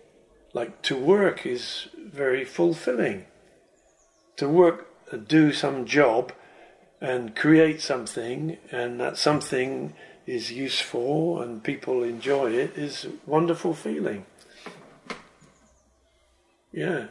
[0.53, 3.27] Like to work is very fulfilling.
[4.37, 6.33] To work, uh, do some job,
[7.01, 9.95] and create something, and that something
[10.27, 14.27] is useful and people enjoy it is a wonderful feeling.
[16.73, 17.07] Yeah.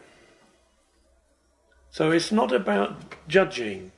[1.92, 3.94] So it's not about judging.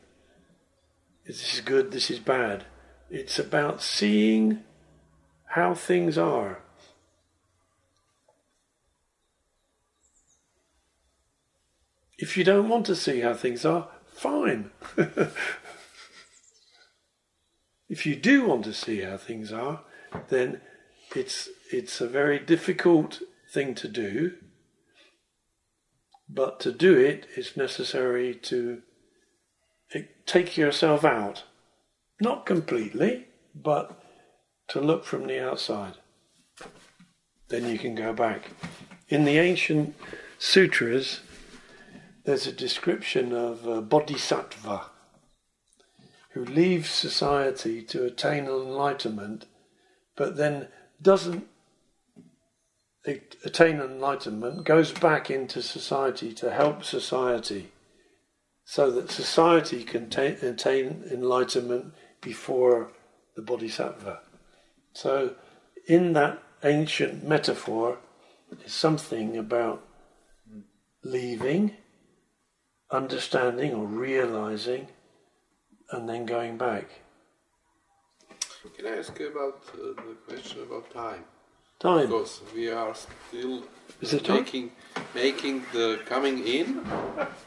[1.27, 2.63] This is good, this is bad.
[3.09, 4.63] It's about seeing
[5.47, 6.63] how things are.
[12.17, 14.71] If you don't want to see how things are, fine.
[17.89, 19.81] if you do want to see how things are,
[20.29, 20.61] then
[21.13, 24.35] it's it's a very difficult thing to do.
[26.29, 28.81] But to do it, it's necessary to
[30.25, 31.43] take yourself out,
[32.19, 34.01] not completely, but
[34.67, 35.93] to look from the outside.
[37.47, 38.49] Then you can go back.
[39.07, 39.95] In the ancient
[40.37, 41.21] sutras,
[42.25, 44.87] there's a description of a bodhisattva
[46.31, 49.45] who leaves society to attain enlightenment,
[50.15, 50.67] but then
[51.01, 51.47] doesn't
[53.05, 57.71] attain enlightenment, goes back into society to help society
[58.69, 62.91] so that society can ta- attain enlightenment before
[63.37, 64.19] the bodhisattva.
[64.91, 65.35] So,
[65.87, 67.99] in that ancient metaphor,
[68.65, 69.87] is something about
[71.01, 71.77] leaving,
[72.91, 74.89] understanding or realizing,
[75.91, 76.89] and then going back.
[78.75, 81.23] Can I ask you about uh, the question about time?
[81.79, 82.07] Time.
[82.07, 83.63] Because we are still
[84.01, 84.71] Is making
[85.13, 86.83] making the coming in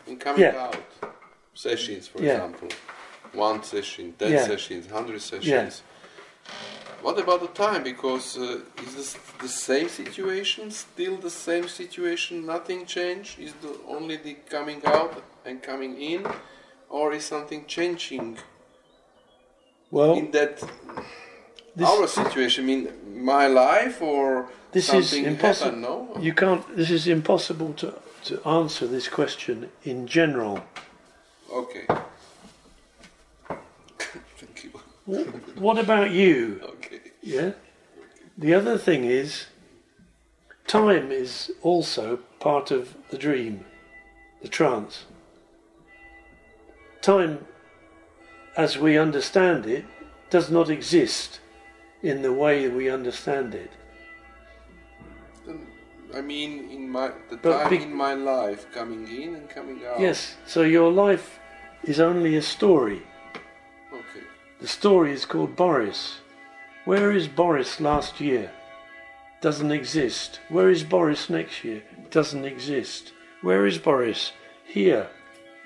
[0.06, 0.66] and coming Yeah.
[0.66, 1.09] out
[1.54, 2.34] sessions, for Yeah.
[2.34, 2.68] example.
[3.32, 4.46] One session, ten Yeah.
[4.46, 5.82] sessions, hundred sessions.
[7.02, 7.82] What about the time?
[7.82, 10.70] Because uh, is this the same situation?
[10.70, 12.44] Still the same situation?
[12.44, 13.38] Nothing changed?
[13.38, 16.26] Is the only the coming out and coming in,
[16.90, 18.38] or is something changing
[19.90, 20.62] Well, in that
[21.82, 22.64] our situation?
[22.64, 22.88] I mean,
[23.24, 25.78] my life or this is something impossible.
[25.78, 26.16] No.
[26.20, 26.64] You can't.
[26.76, 27.94] This is impossible to
[28.24, 30.56] to answer this question in general.
[31.52, 31.86] Okay.
[34.38, 34.70] Thank you.
[35.56, 36.60] What about you?
[36.62, 37.00] Okay.
[37.22, 37.52] Yeah.
[38.38, 39.46] The other thing is,
[40.66, 43.64] time is also part of the dream,
[44.42, 45.04] the trance.
[47.02, 47.46] Time,
[48.56, 49.84] as we understand it,
[50.30, 51.40] does not exist
[52.02, 53.70] in the way we understand it.
[55.48, 55.66] Um,
[56.14, 59.84] I mean, in my the But time be- in my life, coming in and coming
[59.84, 59.98] out.
[60.00, 61.39] Yes, so your life
[61.84, 63.02] is only a story.
[63.92, 64.26] Okay.
[64.60, 66.20] The story is called Boris.
[66.84, 68.50] Where is Boris last year?
[69.40, 70.40] Doesn't exist.
[70.48, 71.82] Where is Boris next year?
[72.10, 73.12] Doesn't exist.
[73.42, 74.32] Where is Boris?
[74.64, 75.08] Here.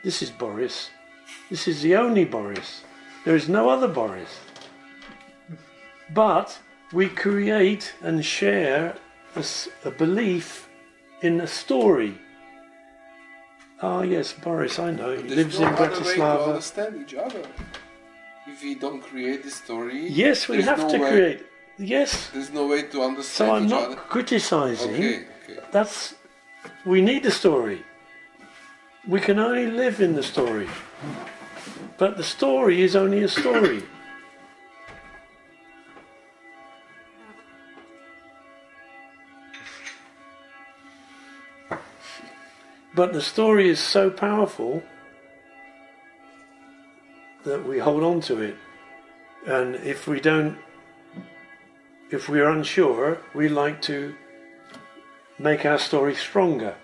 [0.04, 0.90] This is Boris.
[1.50, 2.84] This is the only Boris.
[3.24, 4.40] There is no other Boris.
[6.12, 6.58] But
[6.92, 8.96] we create and share
[9.84, 10.68] a belief
[11.22, 12.18] in a story.
[13.86, 15.10] Ah, yes, Boris, I know.
[15.16, 16.46] He But lives no in other way to Bratislava.
[16.48, 17.42] understand each other.
[18.52, 21.40] If we don't create the story, Yes, we have no to way- create.
[21.94, 22.10] Yes.
[22.32, 23.96] There's no way to understand So I'm not other.
[24.14, 24.94] criticizing.
[24.94, 25.58] Okay, okay.
[25.76, 25.96] That's
[26.92, 27.80] we need a story.
[29.14, 30.68] We can only live in the story.
[31.98, 33.80] But the story is only a story.
[42.94, 44.82] But the story is so powerful
[47.44, 48.56] that we hold on to it.
[49.46, 50.56] And if we don't,
[52.10, 54.14] if we're unsure, we like to
[55.38, 56.76] make our story stronger.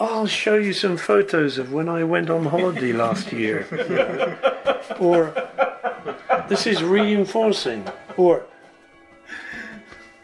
[0.00, 3.66] I'll show you some photos of when I went on holiday last year.
[4.98, 5.34] Or
[6.48, 7.86] this is reinforcing.
[8.16, 8.46] Or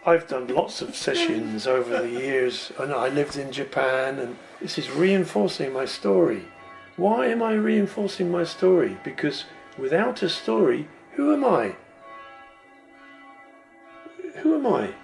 [0.04, 4.78] I've done lots of sessions over the years, and I lived in Japan, and this
[4.78, 6.44] is reinforcing my story.
[6.96, 8.96] Why am I reinforcing my story?
[9.04, 9.44] Because
[9.76, 11.76] without a story, who am I?
[14.36, 14.94] Who am I?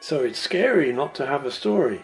[0.00, 2.02] So it's scary not to have a story.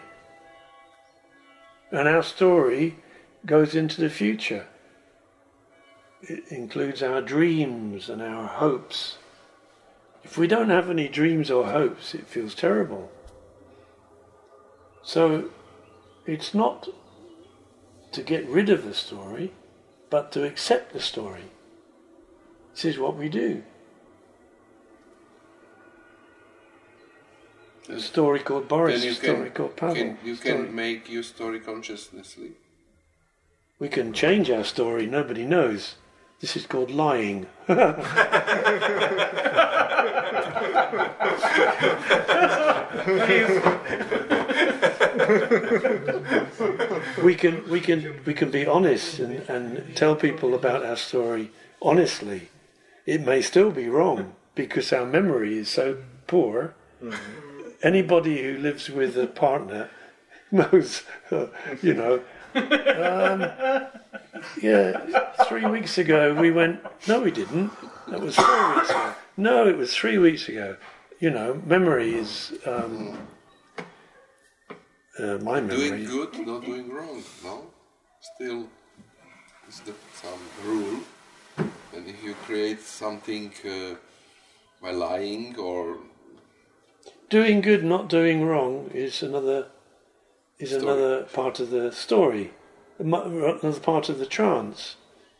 [1.91, 2.97] And our story
[3.45, 4.67] goes into the future.
[6.21, 9.17] It includes our dreams and our hopes.
[10.25, 13.11] If we don't have any dreams or hopes, it feels terrible.
[15.03, 15.51] So
[16.25, 16.89] it's not
[18.11, 19.53] to get rid of the story,
[20.09, 21.51] but to accept the story.
[22.73, 23.63] This is what we do.
[27.87, 29.95] A story called Boris, a story can, called Pavel.
[29.95, 32.53] can you story- can make your story consciously.
[33.77, 35.95] We can change our story, nobody knows.
[36.41, 37.47] This is called lying.
[47.23, 51.51] we can we can we can be honest and, and tell people about our story
[51.81, 52.49] honestly.
[53.05, 56.73] It may still be wrong because our memory is so poor.
[57.83, 59.89] Anybody who lives with a partner
[60.51, 61.47] knows, uh,
[61.81, 62.21] you know.
[62.55, 63.51] Um,
[64.61, 64.99] yeah,
[65.47, 66.79] three weeks ago we went.
[67.07, 67.71] No, we didn't.
[68.07, 69.13] That was four weeks ago.
[69.37, 70.77] No, it was three weeks ago.
[71.19, 73.17] You know, memory is um,
[75.19, 75.89] uh, my memory.
[75.89, 77.23] Doing good, not doing wrong.
[77.43, 77.65] No,
[78.21, 78.67] still,
[79.67, 80.99] is the some rule.
[81.57, 83.95] And if you create something uh,
[84.81, 85.97] by lying or
[87.29, 89.67] doing good, not doing wrong is another
[90.59, 90.83] is Story.
[90.83, 92.51] another part of the story,
[92.97, 94.95] another part of the trance.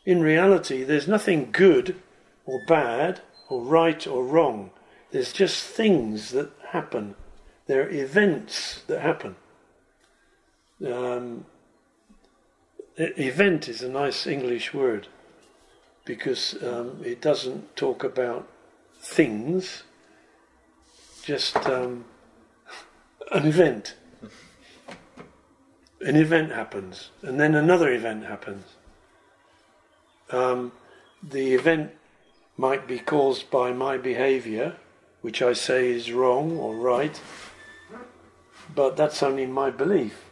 [0.06, 2.02] In reality, there's nothing good
[2.46, 4.72] or bad or right or wrong.
[5.12, 7.16] There's just things that happen.
[7.68, 9.36] There are events that happen.
[10.86, 11.46] Um,
[12.98, 15.08] event is a nice English word
[16.04, 18.48] because um, it doesn't talk about
[19.00, 19.84] things
[21.24, 22.06] just um,
[23.32, 23.96] an event.
[26.06, 28.66] An event happens, and then another event happens.
[30.30, 30.72] Um,
[31.24, 31.92] the event
[32.58, 34.76] might be caused by my behavior,
[35.22, 37.20] which I say is wrong or right,
[38.76, 40.26] but that's only my belief.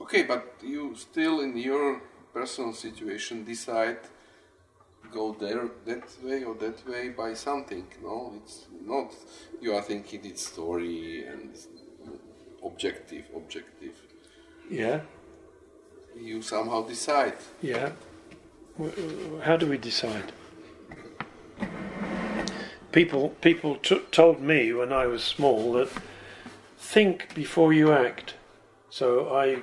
[0.00, 2.00] okay, but you still in your
[2.32, 3.98] personal situation decide
[5.12, 7.86] go there that way or that way by something.
[8.02, 9.12] No, it's not
[9.60, 11.50] you are thinking it's story and
[12.66, 13.94] objective, objective.
[14.70, 15.00] Yeah,
[16.20, 17.34] You somehow decide.
[17.62, 17.90] yeah.
[19.44, 20.32] How do we decide?
[22.92, 25.88] People, people t- told me when I was small that
[26.78, 28.34] think before you act.
[28.90, 29.62] So I,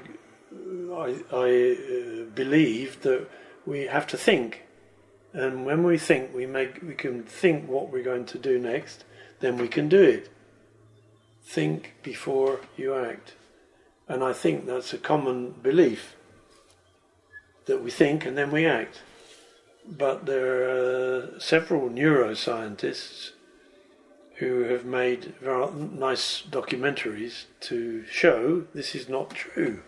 [0.93, 3.27] I, I uh, believe that
[3.65, 4.63] we have to think,
[5.31, 9.03] and when we think, we make we can think what we're going to do next.
[9.39, 10.29] Then we can do it.
[11.43, 13.33] Think before you act,
[14.07, 16.15] and I think that's a common belief
[17.65, 19.01] that we think and then we act.
[19.85, 23.31] But there are several neuroscientists
[24.35, 29.81] who have made very nice documentaries to show this is not true.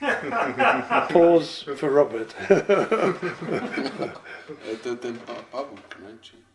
[0.00, 2.34] Pause for Robert.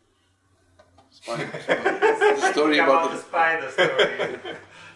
[2.52, 4.40] story about the, the spider story.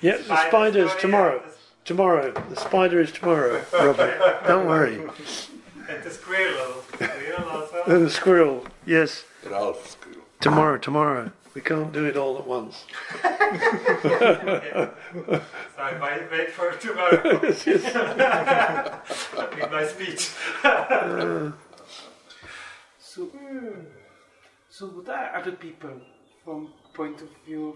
[0.01, 1.41] yeah, the spider is tomorrow.
[1.85, 2.31] Tomorrow.
[2.49, 4.43] The spider is tomorrow, Robert.
[4.47, 4.95] Don't worry.
[5.89, 6.83] And the squirrel.
[7.49, 7.83] also.
[7.87, 9.25] And the squirrel, yes.
[9.45, 10.21] Ralph squirrel.
[10.39, 11.31] Tomorrow, tomorrow.
[11.53, 12.85] We can't do it all at once.
[13.21, 13.29] so
[15.77, 17.39] I might wait for tomorrow.
[17.43, 17.93] yes, yes.
[19.71, 20.31] My speech.
[20.63, 21.51] Uh,
[22.99, 23.75] so, uh,
[24.69, 25.91] so what are other people
[26.43, 27.75] from point of view of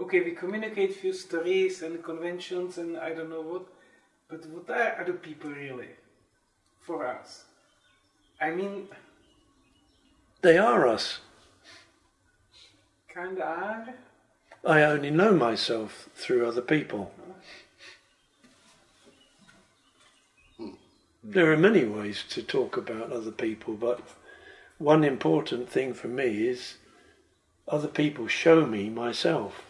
[0.00, 3.66] okay, we communicate few stories and conventions and I don't know what,
[4.28, 5.90] but what are other people really
[6.80, 7.44] for us?
[8.40, 8.88] I mean,
[10.42, 11.20] They are us.
[13.12, 13.94] kinda are.
[14.64, 17.12] I only know myself through other people.
[20.56, 20.74] Hmm.
[21.22, 24.00] There are many ways to talk about other people, but
[24.78, 26.76] one important thing for me is
[27.70, 29.62] other people show me myself.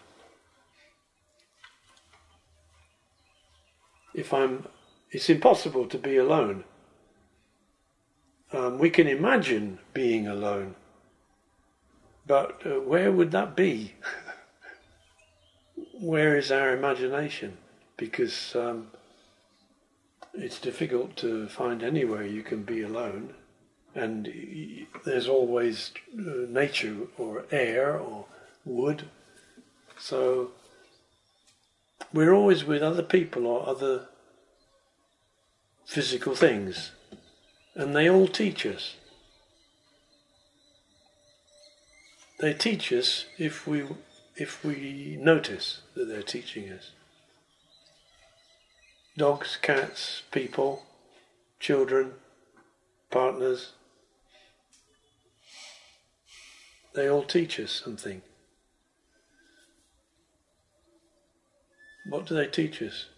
[4.15, 4.67] If I'm,
[5.11, 6.65] it's impossible to be alone.
[8.53, 10.75] Um, we can imagine being alone,
[12.27, 13.95] but uh, where would that be?
[16.01, 17.59] where is our imagination?
[17.97, 18.89] Because um,
[20.35, 23.35] it's difficult to find anywhere you can be alone,
[23.95, 24.32] and
[25.05, 28.26] there's always uh, nature or air or
[28.64, 29.09] wood.
[29.99, 30.53] So
[32.12, 34.09] we're always with other people or other
[35.84, 36.93] physical things,
[37.74, 38.97] and they all teach us.
[42.38, 43.84] They teach us if we
[44.36, 46.93] if we notice that they're teaching us.
[49.16, 50.86] Dogs, cats, people,
[51.59, 52.12] children,
[53.11, 53.72] partners,
[56.95, 58.22] they all teach us something.
[62.09, 63.10] What do they teach us?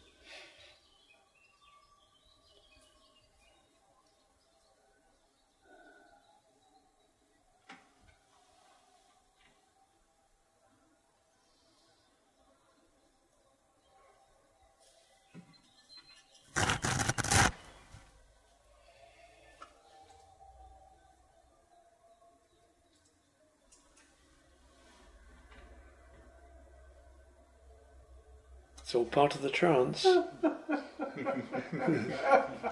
[28.92, 30.02] It's all part of the trance.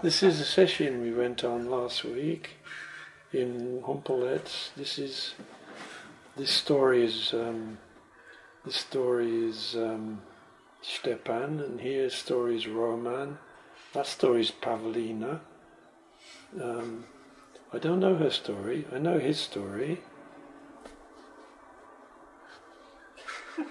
[0.03, 2.59] this is a session we went on last week
[3.33, 4.75] in Humpolec.
[4.77, 5.33] This is
[6.37, 7.79] this story is um,
[8.67, 10.21] this story is um,
[10.83, 13.39] Stepan, and here's story is Roman.
[13.95, 15.41] That story is Pavlina.
[16.63, 17.07] Um,
[17.73, 18.85] I don't know her story.
[18.95, 20.03] I know his story.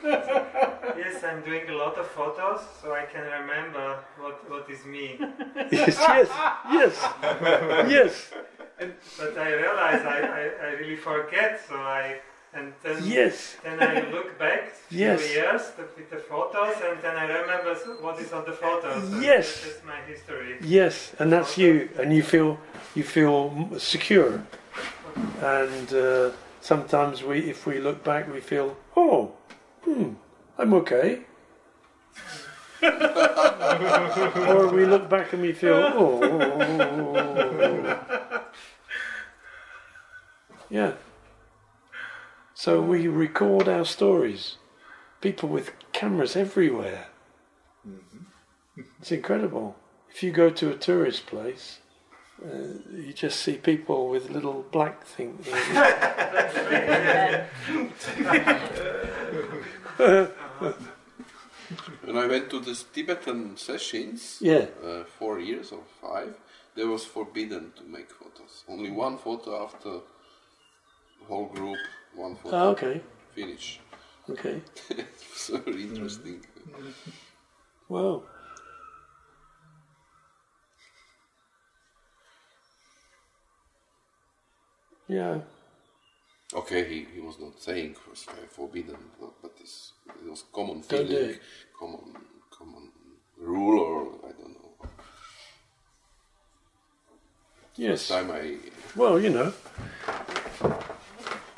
[0.97, 5.17] Yes, I'm doing a lot of photos, so I can remember what, what is me.
[5.71, 6.29] yes, yes,
[6.71, 6.95] yes,
[7.89, 8.31] yes,
[9.17, 12.19] But I realize I, I, I really forget, so I
[12.53, 13.57] and then yes.
[13.63, 15.21] then I look back Yes.
[15.21, 19.03] few years with the photos, and then I remember what is on the photos.
[19.21, 19.63] Yes.
[19.63, 20.57] That's my history.
[20.61, 22.57] Yes, and that's you, and you feel
[22.95, 24.41] you feel secure.
[25.41, 26.31] And uh,
[26.61, 29.33] sometimes we, if we look back, we feel, oh,
[29.93, 30.13] hmm,
[30.57, 31.21] I'm okay.
[32.83, 36.23] or we look back and we feel, oh,
[40.69, 40.93] yeah.
[42.53, 44.57] So we record our stories.
[45.21, 47.07] People with cameras everywhere.
[48.99, 49.75] It's incredible.
[50.09, 51.79] If you go to a tourist place,
[52.43, 52.47] uh,
[52.93, 55.47] you just see people with little black things.
[62.03, 66.33] When I went to the Tibetan sessions, yeah, uh, four years or five,
[66.75, 68.63] there was forbidden to make photos.
[68.67, 70.01] Only one photo after
[71.19, 71.77] the whole group,
[72.15, 73.01] one photo oh, okay,
[73.35, 73.79] finish.
[74.29, 74.61] okay.
[74.89, 76.41] it was very interesting.
[77.87, 78.23] Wow.
[85.09, 85.39] Yeah,
[86.53, 87.95] Okay, he, he was not saying
[88.49, 91.35] forbidden, but, but this, it was common feeling,
[91.77, 92.15] common
[92.51, 92.91] common
[93.37, 94.89] rule, or I don't know.
[97.75, 98.07] yes.
[98.07, 98.57] Time I
[98.95, 99.53] Well, you know,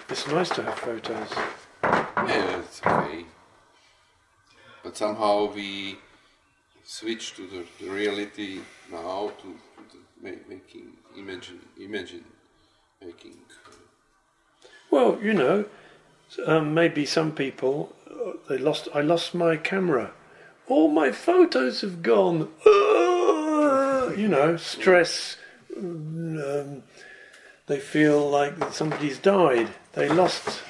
[0.09, 1.29] it's nice to have photos.
[1.83, 3.25] Yeah, it's okay.
[4.83, 5.97] But somehow we
[6.83, 8.59] switch to the, the reality
[8.91, 9.47] now to,
[9.89, 12.25] to the making imagine imagine
[13.03, 13.37] making.
[14.89, 15.65] Well, you know,
[16.45, 18.87] um, maybe some people uh, they lost.
[18.93, 20.11] I lost my camera.
[20.67, 22.49] All my photos have gone.
[22.65, 24.09] Ah!
[24.11, 25.37] you know, stress.
[25.77, 26.83] Um,
[27.67, 29.69] they feel like somebody's died.
[29.93, 30.61] They lost.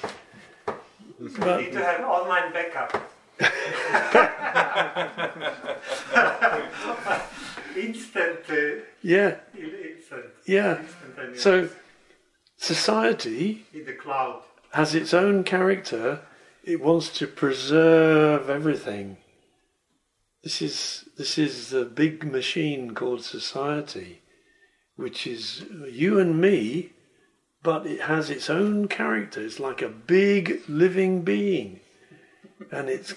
[1.19, 3.07] You But need to have online backup.
[7.75, 8.55] Instant, uh,
[9.01, 10.79] yeah, instant, yeah.
[10.79, 11.41] instantaneous.
[11.41, 11.69] So
[12.61, 14.43] society in the cloud.
[14.71, 16.21] has its own character.
[16.63, 19.17] It wants to preserve everything.
[20.43, 24.21] This is this is the big machine called society,
[24.95, 26.91] which is you and me,
[27.63, 29.41] but it has its own character.
[29.41, 31.79] It's like a big living being,
[32.71, 33.13] and it's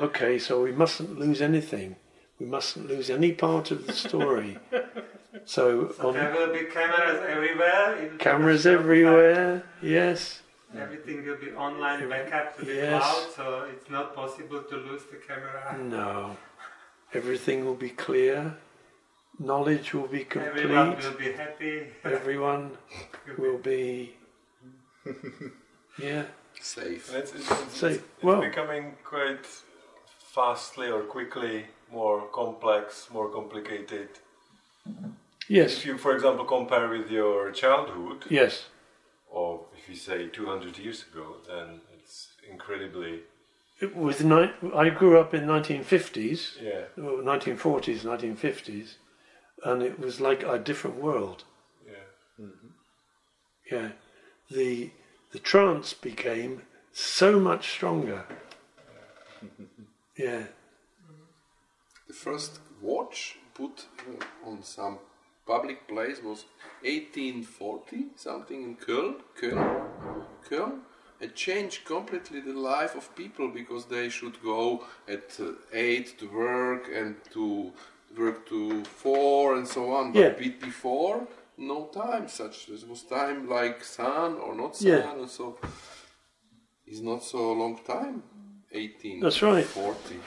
[0.00, 0.38] okay.
[0.38, 1.96] So we mustn't lose anything.
[2.38, 4.58] We mustn't lose any part of the story.
[5.44, 7.96] So So there will be cameras everywhere.
[7.96, 9.62] in cameras the shop, everywhere.
[9.82, 10.42] Yes.
[10.76, 13.02] Everything will be online backup to the Yes.
[13.02, 15.76] cloud, so it's not possible to lose the camera.
[15.78, 16.36] No.
[17.14, 18.56] Everything will be clear.
[19.38, 20.64] Knowledge will be complete.
[20.64, 21.10] Everyone complete.
[21.10, 21.76] will be happy.
[22.04, 22.76] Everyone
[23.38, 24.16] will be.
[25.98, 26.24] Yeah.
[26.60, 27.08] Safe.
[27.08, 29.46] And It's, it's, it's, Say, it's well- becoming quite
[30.34, 34.08] fastly or quickly more complex, more complicated.
[35.48, 35.76] Yes.
[35.78, 38.66] If you, for example, compare with your childhood, Yes.
[39.28, 43.22] or if you say 200 years ago, then it's incredibly,
[43.80, 48.96] It was ni- I grew up in 1950s, yeah, or 1940s, 1950s,
[49.64, 51.44] and it was like a different world.
[51.86, 52.46] yeah.
[53.70, 53.90] Yeah.
[54.50, 54.90] The
[55.32, 58.24] the trance became so much stronger.
[60.16, 60.44] Yeah.
[62.08, 64.98] The first watch put uh, on some
[65.46, 66.44] public place was
[66.82, 69.86] 1840 something in Köln, Köln,
[70.48, 70.80] Köln.
[71.20, 76.26] It changed completely the life of people because they should go at uh, eight to
[76.28, 77.72] work and to
[78.18, 80.12] work to four and so on.
[80.12, 80.38] But Yeah.
[80.38, 81.26] bit before,
[81.56, 82.66] no time such.
[82.66, 85.12] There was time like sun or not sun, Yeah.
[85.12, 85.58] and so
[86.86, 88.22] it's not so long time.
[88.72, 89.20] 18.
[89.20, 89.64] That's right.
[89.64, 90.20] 40.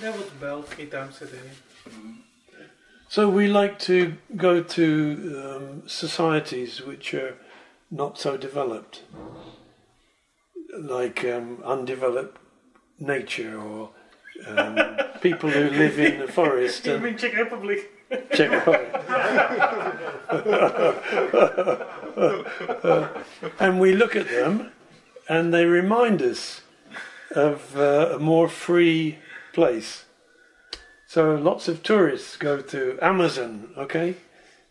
[0.00, 1.50] That was bell three times a day.
[3.08, 7.36] So we like to go to um, societies which are
[7.90, 9.02] not so developed,
[10.76, 12.38] like um, undeveloped
[12.98, 13.90] nature or
[14.46, 17.90] um, people who live in the forest and mean Czech Republic.
[18.32, 18.92] Czech Republic.
[23.60, 24.72] and we look at them
[25.28, 26.62] and they remind us
[27.34, 29.18] of uh, a more free
[29.52, 30.05] place.
[31.08, 34.16] So lots of tourists go to Amazon, okay,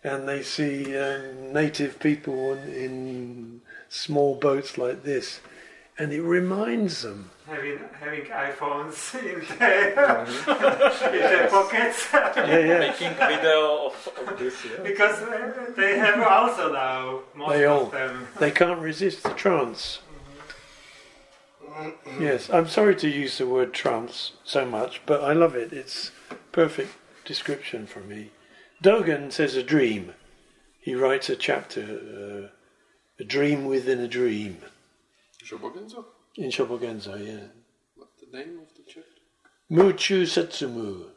[0.03, 5.39] and they see um, native people in, in small boats like this,
[5.97, 7.31] and it reminds them.
[7.47, 10.25] Having, having iPhones in their,
[11.13, 12.07] in their pockets.
[12.11, 12.79] Yeah, yeah.
[12.79, 14.83] Making video of, of this, yeah.
[14.83, 18.27] because uh, they have also now, most They all- of them.
[18.39, 19.99] They can't resist the trance.
[22.19, 25.73] Yes, I'm sorry to use the word trance so much, but I love it.
[25.73, 26.11] It's
[26.51, 26.91] perfect
[27.25, 28.31] description for me.
[28.83, 30.13] Dogen says a dream.
[30.79, 32.49] He writes a chapter, uh,
[33.19, 34.57] a dream within a dream,
[35.43, 36.05] Shobogenzo?
[36.37, 37.17] in Shobogenzo.
[37.25, 37.47] Yeah,
[37.95, 39.09] What's the name of the chapter?
[39.69, 41.07] Muchu Setsumu.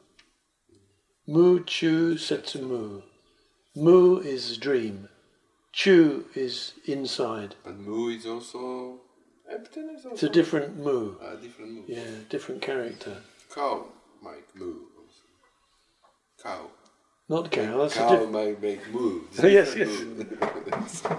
[1.26, 3.02] Muchu Setsumu.
[3.76, 5.09] Mu is dream.
[5.72, 7.54] Chu is inside.
[7.64, 9.00] And Mu is also.
[9.50, 10.11] Also?
[10.12, 11.14] It's a different mu.
[11.20, 11.82] A different Mu.
[11.86, 13.18] Yeah, different character.
[13.54, 13.86] Cow
[14.22, 14.74] might Mu.
[16.43, 16.66] Cow.
[17.28, 17.78] Not cow.
[17.78, 18.32] That's a Cow different.
[18.32, 19.20] might make Mu.
[19.43, 21.05] Yes, yes.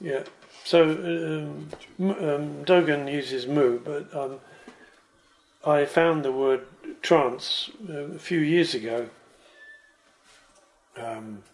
[0.00, 0.24] Yeah.
[0.64, 1.68] So um,
[2.00, 4.40] um, Dogen uses mu, but um,
[5.64, 6.66] I found the word
[7.00, 9.08] trance uh, a few years ago.
[10.96, 11.44] Um,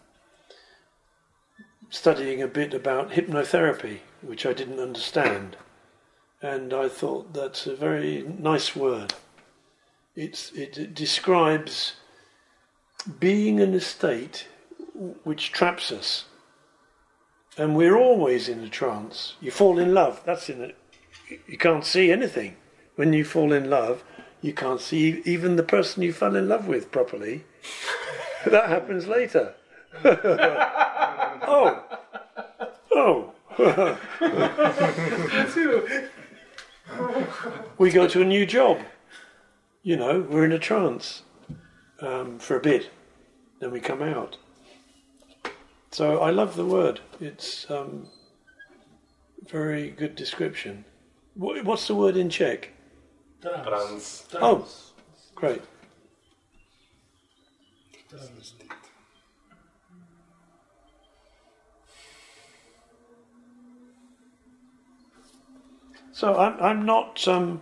[1.89, 5.55] studying a bit about hypnotherapy, which I didn't understand,
[6.41, 9.13] and I thought that's a very nice word.
[10.15, 11.93] It's it, it describes
[13.19, 14.47] being in a state
[15.23, 16.25] which traps us
[17.57, 19.35] and we're always in a trance.
[19.39, 20.21] You fall in love.
[20.25, 20.75] That's in it.
[21.47, 22.55] You can't see anything
[22.95, 24.03] when you fall in love.
[24.41, 27.45] You can't see even the person you fell in love with properly.
[28.45, 29.53] that happens later.
[30.05, 31.83] oh,
[32.95, 33.33] Oh,
[37.77, 38.79] we go to a new job.
[39.81, 41.23] You know, we're in a trance
[42.03, 42.89] um, for a bit,
[43.59, 44.37] then we come out.
[45.91, 46.99] So I love the word.
[47.19, 48.07] It's um,
[49.47, 50.85] very good description.
[51.35, 52.71] What, what's the word in Czech?
[53.41, 54.25] Trans.
[54.41, 54.67] Oh,
[55.35, 55.61] great.
[66.11, 67.61] So I'm, I'm not um,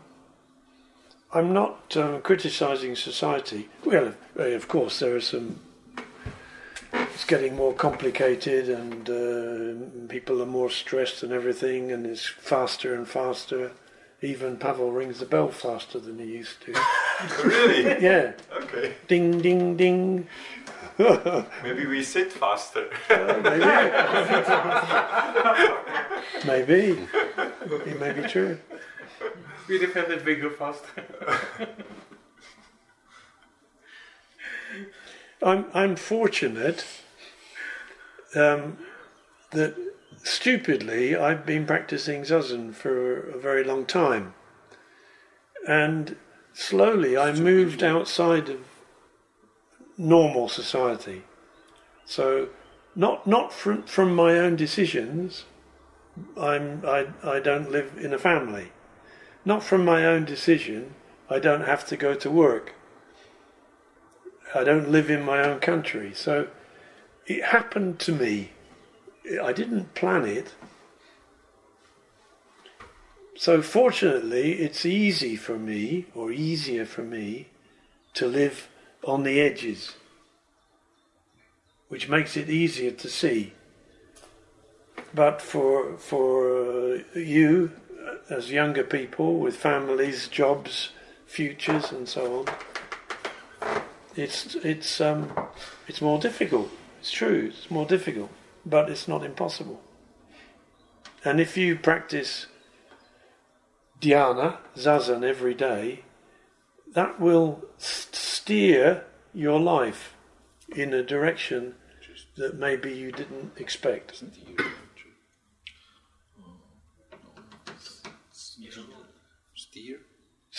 [1.33, 3.69] I'm not um, criticising society.
[3.85, 5.59] Well, uh, of course there are some.
[6.93, 12.93] It's getting more complicated, and uh, people are more stressed and everything, and it's faster
[12.93, 13.71] and faster.
[14.21, 16.73] Even Pavel rings the bell faster than he used to.
[17.43, 17.83] really?
[18.03, 18.93] yeah, Okay.
[19.07, 20.27] ding, ding, ding.
[21.63, 22.87] Maybe we sit faster.
[26.45, 26.99] Maybe,
[27.87, 28.59] it may be true.
[29.67, 31.05] We defended bigger faster.
[35.43, 36.85] I'm I'm fortunate
[38.35, 38.77] um,
[39.51, 39.75] that
[40.23, 44.33] stupidly I've been practicing zazen for a very long time,
[45.67, 46.15] and
[46.53, 48.59] slowly I moved outside of
[49.97, 51.23] normal society.
[52.05, 52.49] So,
[52.95, 55.45] not not from from my own decisions.
[56.37, 58.71] I'm I I don't live in a family.
[59.43, 60.93] Not from my own decision.
[61.29, 62.73] I don't have to go to work.
[64.53, 66.13] I don't live in my own country.
[66.13, 66.47] So
[67.25, 68.51] it happened to me.
[69.41, 70.53] I didn't plan it.
[73.35, 77.47] So fortunately, it's easy for me, or easier for me,
[78.13, 78.69] to live
[79.03, 79.95] on the edges,
[81.87, 83.53] which makes it easier to see.
[85.13, 87.71] But for for uh, you,
[88.29, 90.91] as younger people with families, jobs,
[91.25, 93.75] futures, and so on,
[94.15, 95.31] it's it's um,
[95.87, 96.69] it's more difficult.
[96.99, 97.51] It's true.
[97.53, 98.29] It's more difficult,
[98.65, 99.81] but it's not impossible.
[101.23, 102.47] And if you practice
[103.99, 106.03] dhyana, zazen every day,
[106.93, 110.15] that will st- steer your life
[110.75, 111.75] in a direction
[112.35, 114.23] that maybe you didn't expect.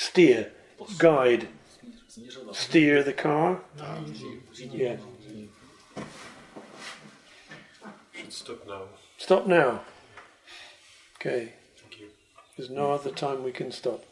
[0.02, 0.50] Steer,
[0.98, 1.46] guide,
[2.52, 3.60] steer the car.
[4.58, 4.96] Yeah.
[8.12, 8.82] Should stop now.
[9.16, 9.80] Stop now.
[11.16, 11.52] Okay.
[11.78, 12.08] Thank you.
[12.56, 14.04] There's no other time we can stop.